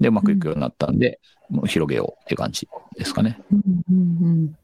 [0.00, 1.20] で、うまくいくようになったんで、
[1.50, 3.40] もう広げようっていう感じですかね。
[3.52, 4.54] うんうんうん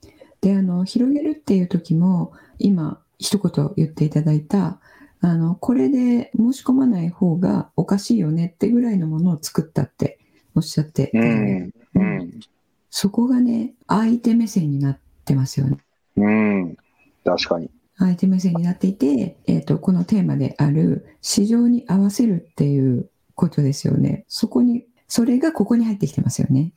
[0.40, 4.80] であの広げるっていう時も今一言言っていただいた
[5.20, 10.18] あのこれで申し込まない方がおかしいよねってぐらいのものを作ったって
[10.54, 11.70] おっしゃって、うん。
[11.94, 12.40] うん。
[12.88, 15.76] そこがね相手目線になってますよね。
[16.16, 16.76] うん。
[17.24, 17.70] 確かに。
[17.96, 24.24] 相手目線になっていて、えー、とこのテーマである市場に合わせるっていうことですよね。
[24.26, 26.72] そこにそれがここに入ってきてますよね。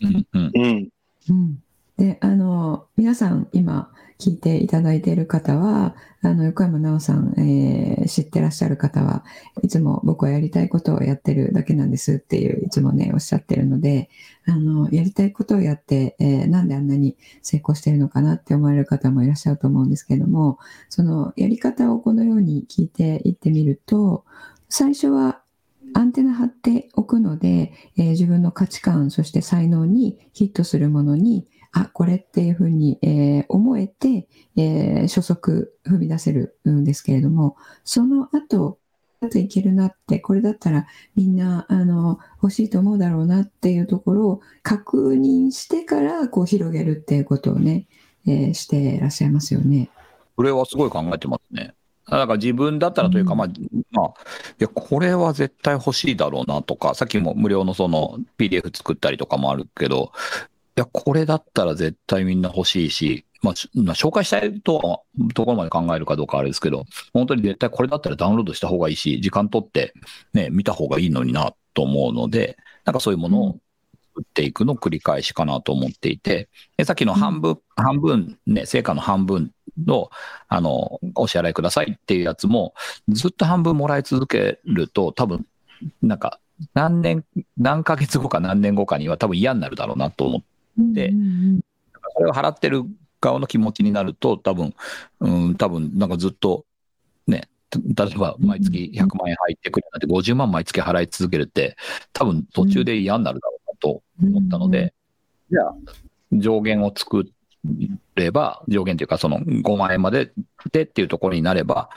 [0.00, 0.52] うん、うん。
[0.54, 0.88] うん。
[1.28, 1.62] うん、
[1.96, 9.24] であの皆さん今聞いていただいている方は、あの、横山直さん、えー知ってらっしゃる方は、
[9.62, 14.08] いつも僕はやりたいことをやってるだけなんですっていう、いつもね、おっしゃってるので、
[14.46, 20.58] あの、やりたいことをやって、えーなんであんなに成功してるのかなって思われる方もいらっしゃると思うんですけども、
[20.88, 24.24] そのやり方をこのように聞いていってみると、
[24.68, 25.40] 最初は
[25.94, 38.78] アンテナ張っておくので、えー自分の価値観、そして才能にヒットするものに、あ、これっていうふうに、えー思えて、えー初速踏み出せるんですけれども、その後、
[39.20, 47.86] だといけるなって、これだったらみんな、あの、欲しいと思うだろうなっていうところを確認してから、こう広げるっていうことをね、
[48.26, 49.90] えーしていらっしゃいますよね。
[50.36, 51.74] これはすごい考えてますね。
[52.08, 53.48] だから自分だったらというか、うんまあ、
[53.90, 54.12] まあ、い
[54.58, 60.12] や、これは絶対欲しいだろうなとか、さっきも無料のその PDF 作ったりとかもあるけど、
[60.55, 65.00] いや、これだったら絶対みんな欲しいし、まあ、紹介したいとは
[65.34, 69.94] ところまで考えるかどうかあれですけど、本当に絶対これだったらダウンロードした方がいいし、時間取って
[70.32, 73.58] ね、見た方がいいのになと思うので、なんかそういうものを
[74.14, 80.10] 作っていくの繰り返しかなと思っていて、でさっきの半分、半分ね、成果の半分の、
[80.48, 82.74] あの、お支払いくださいっていうやつも、
[83.08, 85.46] ずっと半分もらい続けると、多分、
[86.02, 86.40] なんか、
[86.74, 87.24] 何年、
[87.58, 91.24] 何ヶ月後か何年後かには多分嫌になるだろうなと思って、でうんう
[91.58, 91.60] ん。
[92.16, 92.84] それを払ってる
[93.20, 94.74] 側の気持ちになると、多分、
[95.20, 96.64] うん、多分、なんかずっと、
[97.26, 101.76] ね、た例えば毎月100万円入ってくるなんて50万毎月払い続けるって、
[102.12, 104.94] 多分途中で嫌になるだろうなと思ったので、
[105.50, 105.74] じゃあ、
[106.32, 107.24] 上限を作
[108.14, 110.32] れば、上限というか、その5万円まで
[110.72, 111.90] でっていうところになれば、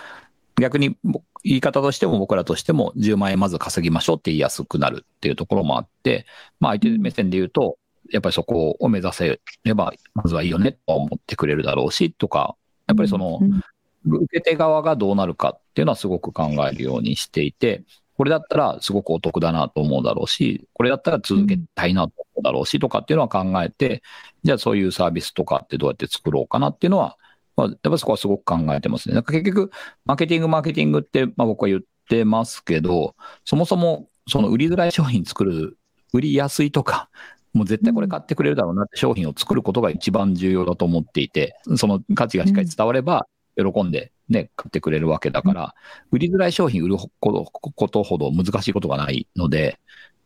[0.60, 6.26] 逆にぼ言い方としても僕らとしても10万円まず稼ぎましょうって言いやすくなるっていうところもあって、
[6.60, 7.78] まあ相手目線で言うと、
[8.12, 12.56] やっぱりそこを目指せれば、まずはいいよねと思ってくれるだろうし、とか、
[12.88, 13.62] やっぱりそのう、ん
[14.06, 17.84] 受け手側がどうなるかっていうのはすごく考えるようにしていて、
[18.18, 24.04] これだったらすごくお得だなと思うだろうし、これだったら続けたいなと思うだろうしとかっていうのは考えて、
[24.44, 27.18] じゃあそういうサービスとかってどうやって作ろうかなっていうのは、
[27.56, 29.16] まあ、やっぱそこはすごく考えてますね。
[29.16, 29.72] なんか結局、
[30.06, 35.78] マーケティング、マーケティングって、まあ僕は言ってますけど、そもそもその売りづらい商品作る、
[36.14, 37.10] 売りやすいとか、
[37.54, 43.28] もう絶対これ買ってくれるだろうなって商品を作ることが一番重要だと思っていて、その価値がしっかり伝われば、
[43.58, 45.76] 喜んでね、買ってくれるわけだから、
[46.12, 49.80] 売りづらい商品売ることほど難しいことがないので、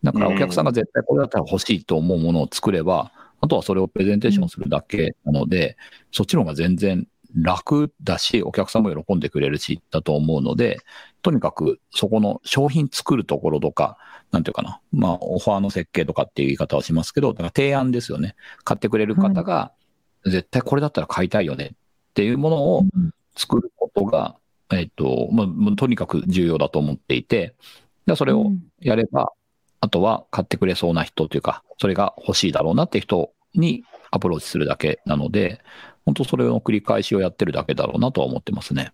[0.04, 5.78] だからお客さんが絶対これだったら欲しいと思うものを作れば、あとはそれをプレゼンテーションするだけなので、
[6.12, 10.80] そっちの方が全然楽だし、お客さんも喜んでくれるし、だと思うので、
[11.22, 13.98] とにかくそこの商品作るところとか、
[14.32, 18.36] なんていうかな、まあ、オファーの設計とかっていう言い方をしますけど、だから提案ですよね。
[18.64, 19.72] 買ってくれる方が、
[20.26, 21.72] 絶対これだったら買いたいよね。
[21.74, 22.84] っていうものを
[23.36, 24.36] 作ることが、
[24.72, 27.56] えっと、まあ、とにかく重要だと思っていて、
[28.06, 29.32] でそれをやれば、
[29.82, 35.62] あとは買ってくれそうな人というか、それが欲しいだろうなって人にアプローチするだけなので、
[36.06, 38.92] 本当それの繰り返しをやってるだけだろうなとは思ってますね。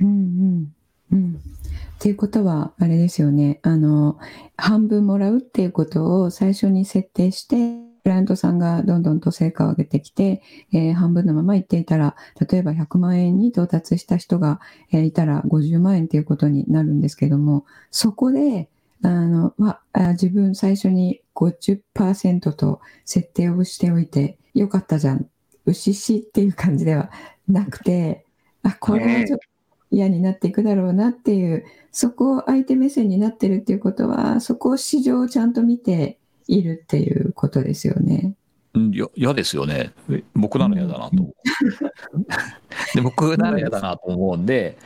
[0.00, 0.74] うんうん
[1.12, 1.34] うん。
[1.34, 3.60] っていうことは、あれですよね。
[3.62, 4.18] あの、
[4.56, 7.56] 半分もらうっていうことを最初に設定して、
[8.02, 10.42] クライアントさんがどんどんと成果を上げてきて、
[10.72, 12.16] えー半分のまま行っていたら、
[12.50, 14.60] 例えば100万円に到達した人が、
[14.92, 18.68] えーいたら50万円っていうことになるんですけども、そこで、
[19.02, 25.26] あの、まあ、自分最初に50%と設定をしておいてよかったじゃん。
[25.66, 27.10] 牛しっていう感じでは
[27.48, 28.24] なくて、
[28.62, 29.46] あ、これはちょっと
[29.90, 38.34] 嫌になっていくだろうなっていう、そこを相手目線になってるっていうことは、そこを市場をちゃんと見ているっていうことですよね。
[38.74, 39.92] うんいや嫌ですよね。
[40.10, 41.34] え僕なら嫌だなと思う。
[42.94, 44.76] で僕なら嫌だなと思うんで、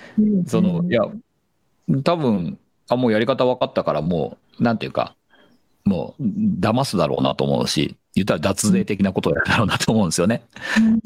[0.47, 1.03] その、いや、
[2.05, 2.59] 多分、
[2.89, 5.17] あ、もうやり方分かったから、もう、なんていうか、
[5.89, 6.23] もう、
[6.61, 10.43] 騙すだろうなと思うし、言ったら脱税的なことをやるだろうなと思うんですよね。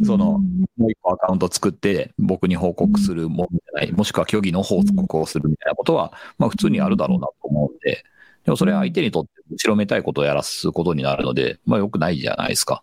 [0.04, 0.38] その
[0.76, 8.04] もう一個アカウント作って、僕に報告するものじゃない、もしくは虚偽の報告をするみたいなことは、まあ普通にあるだろうなと思うんで、
[8.44, 12.82] でもそれは相手にとって後ろめたいことをやらすことになるので、まあ良くないじゃないですか。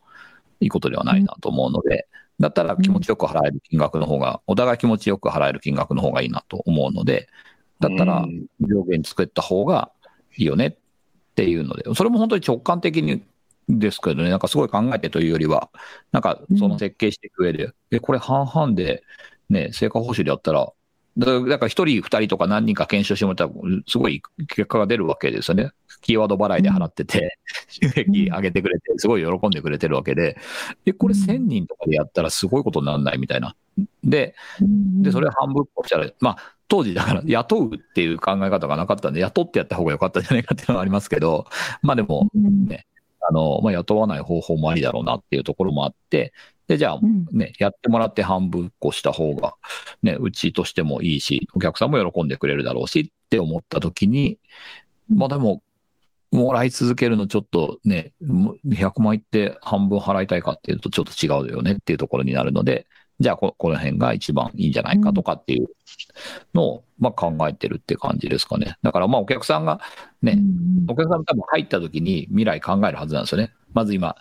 [0.62, 2.08] いいことではないなと思うので、
[2.40, 7.28] だったら気持ちよく払える金額の方が、お互い気持ちよく払える金額の方がいいなと思うので、
[7.80, 9.92] だったらうん上限作った方が
[10.38, 10.76] いいよねっ
[11.40, 13.24] ていうので、それも本当に直感的に
[13.70, 15.70] ですけどね、なんかすごい考えてというよりは、
[16.12, 19.04] なんかその設計していく上で、え、これ半々で、
[19.50, 20.70] ね、成果報酬でやったら、
[21.18, 23.52] だだから一人二人とか何人か検証してもらったら、
[23.88, 25.72] すごい結果が出るわけですよね。
[26.02, 27.38] キーワード払いで払ってて、
[27.70, 30.38] 収益上げてくれて、すごい喜んでくれてるわけで、
[30.86, 33.56] え、これ1000人とかでやったらすごいことにならないみたいな。
[34.04, 34.36] で、
[35.02, 41.48] で、それ半分こしたら、まあ、当時だから雇うっていう考え方がなかったんで、雇ってやった方が良かったんじゃないかっていうのはありますけど、
[41.82, 42.86] まあでもね、
[43.28, 46.32] あの、まあ雇わない方法もありだろうなっていうところもあって、
[46.68, 47.00] で、じゃあ
[47.32, 49.56] ね、やってもらって半分こした方が、
[50.04, 54.38] ね、うちとしてもいいし、お客さんも喜んでくれるだろうしって思った時に、
[55.10, 55.64] まあでも、
[56.32, 62.86] もらい続けるのちょっとね、100万いって半分払いたいかっていうとちょっと違うよねっていうところになるので、
[63.20, 65.68] じゃあこ、この辺が一番いいんじゃないかとかっていう
[66.54, 68.78] のを、まあ、考えてるって感じですかね。
[68.82, 69.82] だから、まあ、お客さんが
[70.22, 70.40] ね、
[70.88, 73.54] お客さん多分入った時に未来考えるはずなんですよね。
[73.74, 74.16] まず今、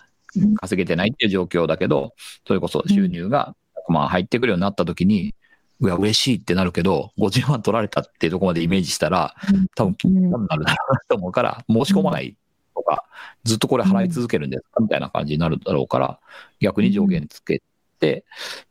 [0.57, 2.15] 稼げてないっていう状況だけど、
[2.47, 3.55] それこそ収入が
[3.89, 5.35] 100万入ってくるようになった時に、
[5.81, 9.35] うわ、嬉しいってなるけど、50万取られたっていうところまでイメージしたら、
[9.77, 10.77] 多分、気になるだろうな
[11.09, 12.37] と思うから、申し込まない
[12.75, 13.05] とか、
[13.45, 16.19] ずっとこれ払い続けるんですかみたいな感じになるだろうから、
[16.61, 17.63] 逆に上限つけて、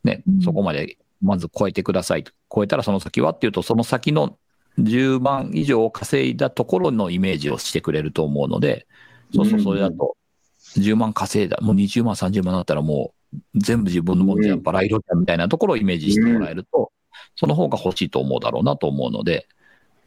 [0.03, 2.23] ね、そこまでまず超えてください。
[2.53, 4.37] 超えたらその先はっていうと、その先の
[4.79, 8.87] 10万以上稼いだところのイメージをしてくれると思うので、
[9.33, 10.15] そうそう、それだと、
[10.77, 16.91] 10万稼いだ、もう20万、30万だったらもう全部自分のものじゃん、バラ色じゃんみたいなところをイメージしてもらえると、
[17.35, 19.47] その方が欲しいと思うだろうなと思うので、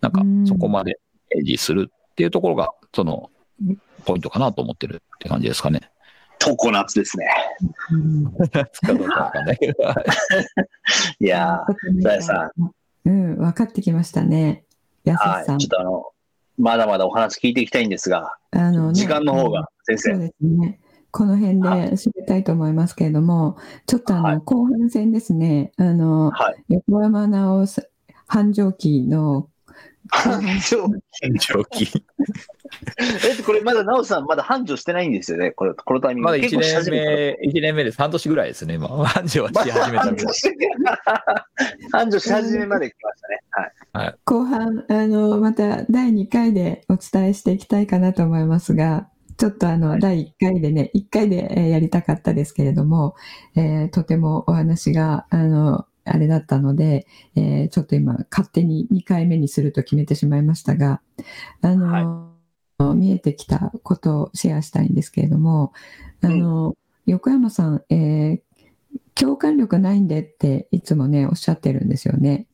[0.01, 0.99] なんかそこまで
[1.33, 3.31] イメージするっていうところが、その、
[4.05, 5.91] ポイントかなと思ってるって感じですかね。
[6.41, 7.27] 常夏ですね。
[8.81, 9.75] かどうかわかんないけど。
[11.21, 12.71] いやー、さやさん。
[13.05, 14.65] うん、分かってきましたね。
[15.05, 15.59] やすさん。
[15.59, 16.07] ちょっとあの、
[16.59, 20.11] まだまだお話聞いていきたいんですが、あの、ね、時間の方が、先生。
[20.13, 20.81] そうですね。
[21.11, 21.61] この辺
[21.91, 27.67] で知りたいと思いますけれども、ちょっとあの、はい、後半戦ですね、あの、はい、横山直
[28.27, 29.49] 繁盛期の
[30.11, 32.05] 繁盛期。
[33.23, 38.89] えっと、これまだ、なおさん、まだ繁盛してないんですよね、これ、このタイミングまだ1年目、1年目で半年ぐらいですね、今。
[38.89, 40.29] 繁盛はし始めたけど。
[41.93, 43.41] 繁盛し始めまで来ましたね。
[43.51, 44.07] はい。
[44.07, 53.15] はい、後半、あの、また第2回でお伝えしていきたいかなと思いますが、ちょっとあの、第1回でね、1回でやりたかったですけれども、
[53.57, 61.01] えー、とてもお話が、あの、あれだったので、えー、ちょっと今、勝手に2回目にすると決めてしまいましたが、
[61.61, 62.33] あの、
[62.79, 65.73] はい、見えてきたことをシェアしたいんですけれども、
[66.23, 66.75] あの、うん、
[67.07, 68.41] 横山さん、えー、
[69.15, 72.47] 共感力ないんでっていつもね、おっしゃってるんですよね。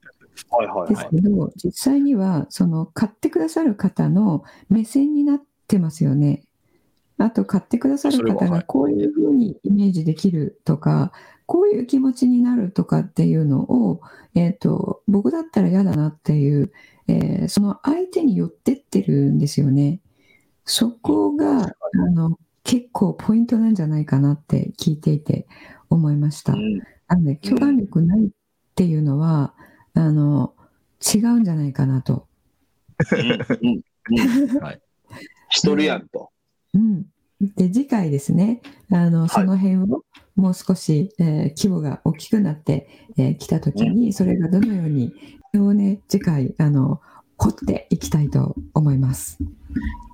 [0.50, 6.42] はいはいはい、ですけど、実際には、その、買ってくださる方の目線になってますよね。
[7.18, 11.12] あと、買ってくださる方がこういうふうにイメージできるとか、
[11.46, 14.00] こういう気持ちになるとかっていうのを、
[14.34, 16.72] えっ、ー、と、僕だったら嫌だなっていう、
[17.08, 20.00] えー、その相手に寄ってってるんですよね。
[20.64, 21.70] そこが、あ
[22.10, 25.46] の、結構ポイントなんじゃないかなって聞いていて
[25.88, 26.52] 思いました。
[26.54, 28.30] うん、なので、共感力ないっ
[28.74, 29.54] ていうのは、
[29.94, 30.54] あの、
[31.00, 32.26] 違うんじゃないかなと。
[35.50, 36.30] しとるやんと。
[36.74, 37.06] うん。
[37.40, 38.60] で、次回ですね、
[38.90, 40.02] あの、その辺を
[40.36, 45.12] もう少し、えー、規模が大きくなってき、えー、たときに、それがどのように、
[45.54, 47.00] をね、次回、あの、
[47.38, 49.38] 掘っていきたいと思います。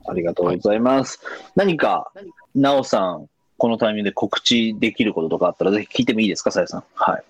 [0.08, 1.20] ありがとうございます。
[1.54, 2.12] 何か、
[2.54, 6.84] なおさん、このタイミングで告知できることとかあったら、ぜひ聞いてもいいですか、さやさん。
[6.94, 7.22] はい。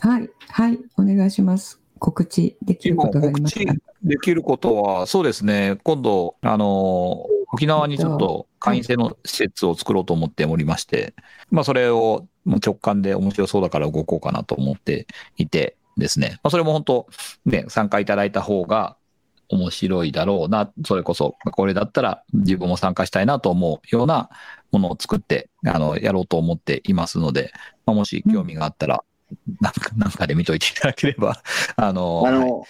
[0.00, 1.80] はい、はい、お願いします。
[1.98, 3.74] 告知できることがありますか？
[4.02, 11.14] できることは、そうですね、今度、あの、沖縄にちょっと会員制の施設を作ろうと思っておりまして、
[11.50, 15.06] まあ、それを直感で面白そうだから動こうかなと思って
[15.36, 17.06] いてですね、まあ、それも本当、
[17.46, 18.96] ね、参加いただいた方が
[19.48, 24.30] 面白いだろうな、それこそ、これだったら自分も参加したいなと思うような
[24.70, 27.52] ものを作って、あの、やろうと思っていますので、
[27.84, 29.02] まあ、もし興味があったら、
[29.60, 31.42] なんか、なんかで見といていただければ、
[31.76, 32.64] あの、あの、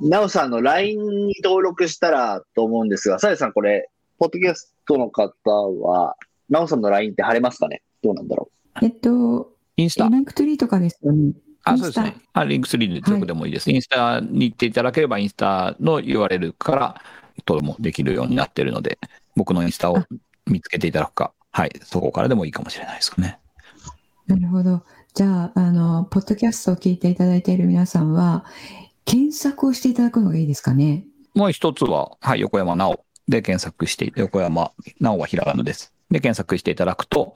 [0.00, 3.90] なおさんの LINE に登録したらと思うんですが、さやさんこれ、
[4.22, 6.14] ポッドキャストの方は、
[6.48, 7.82] なおさんの LINE って貼れますかね？
[8.04, 10.06] どうなんだろえっと、インスタ。
[10.08, 11.32] Linktree とかですよね。
[11.64, 12.14] あ、そうですね。
[12.32, 13.68] あ、 Linktree で直でもいいです。
[13.68, 17.02] はい、インスタに行っていただければ、インスタの URL から
[17.48, 19.00] 登録もできるようになっているので、
[19.34, 19.96] 僕のインスタを
[20.46, 23.40] 見つけていただくか、はい、そこからでもいいかもしれないですかね。
[24.28, 24.84] なるほど。
[25.14, 28.44] じゃあ、あの、ポッドキャストを聞いていただいている皆さんは、
[29.04, 31.06] 検索をしていただくのがいいですかね？
[31.34, 35.92] もう一つは、はい、横山直で検索して、横山直はひらがなです。
[36.10, 37.34] で、検索していただくと、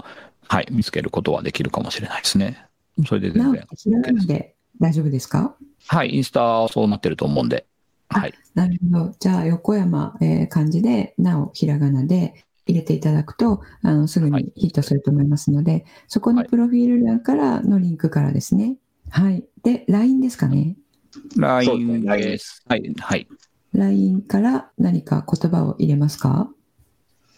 [0.48, 2.66] はい、見つけることはできるかもしれないですね。
[3.06, 3.66] それで全然。
[3.76, 5.56] ひらがなで大丈夫ですか？
[5.86, 7.66] はい、インスタはそうなってると思うんで。
[8.08, 8.34] はい。
[8.54, 9.14] なるほど。
[9.18, 18.76] じゃあ、横山、えー漢字で、なお、ひらがなで入れていただくと、あの、すぐはいにヒットすると思いますので、そこのはいプロフィール欄からのリンクからですね。
[19.10, 19.44] はい。
[19.62, 20.76] で、LINE ですかね
[21.36, 22.62] ？LINE です。
[22.68, 22.94] はい。
[22.98, 23.28] はい。
[23.76, 26.50] LINE から何か言葉を入れますか？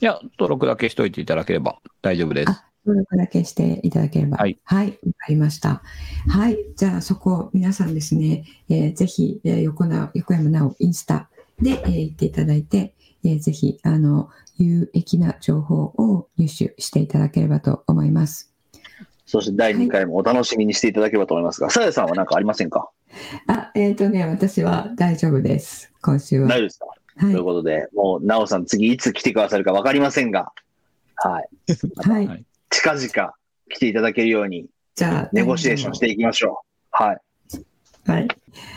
[0.00, 2.50] いや、登録だけしといていただければ大丈夫です。
[2.50, 4.38] あ登録だけしていただければ。
[4.38, 4.58] はい。
[4.64, 4.86] はい。
[4.86, 5.82] わかりました。
[6.28, 6.56] はい。
[6.76, 11.28] じゃあ、そこ、皆さんですね、えーぜひ、えー横な横山直インスタ
[11.60, 18.54] で、えー行っていただいて、えーぜひ、あの、有益な情報を入手していただければと思います。
[19.26, 22.88] そして第2回もお楽しみにしていただければと思いますが、さやさんは何かありませんか？
[23.48, 25.92] あ、えっ、とね、私は大丈夫です。
[26.08, 26.48] 今週は。
[26.48, 26.86] 大丈夫ですか？
[26.86, 30.52] はということで、もう、なおさん次いつ来てくださるか分かりませんが、
[31.16, 31.48] はい。
[31.66, 32.08] い。
[32.08, 32.26] はい。
[32.26, 33.34] はい近々
[33.70, 36.86] 来ていただけるように、じゃあ、ネゴシエーションしていきましょう。
[36.90, 37.18] はい。
[38.06, 38.28] はい。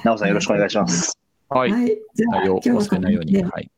[0.03, 1.17] なおさんよろしくお願いします。
[1.49, 1.71] はい。
[1.71, 1.87] はい。
[2.13, 3.35] じゃあ、内容今日は忘れないように。
[3.35, 3.71] このはい。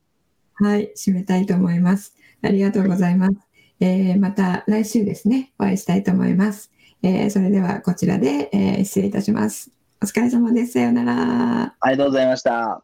[0.56, 2.16] はい、締めたいと思います。
[2.42, 3.36] ありがとうございます。
[3.80, 6.72] えーまた来週ですね、お会いしたいと思います。
[7.02, 9.72] えーそれではこちらで、えー失礼いたします。
[10.02, 10.74] お疲れ様です。
[10.74, 11.76] さようなら。
[11.80, 12.84] ありがとうございました。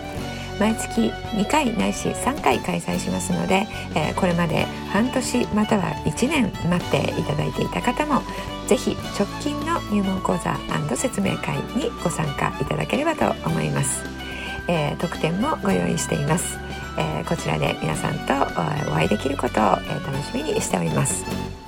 [0.61, 8.21] 毎月2回ないし3回開催しますので、えーこれまで半年または1年待っていただいていた方も
[8.67, 10.55] ぜひ直近の入門講座
[10.95, 14.03] 説明会にご参加いただければと思います、
[14.67, 16.59] えー特典もご用意しています、
[16.99, 18.33] えーこちらで皆さんと
[18.91, 21.60] お会いできることを、え楽しみにしております。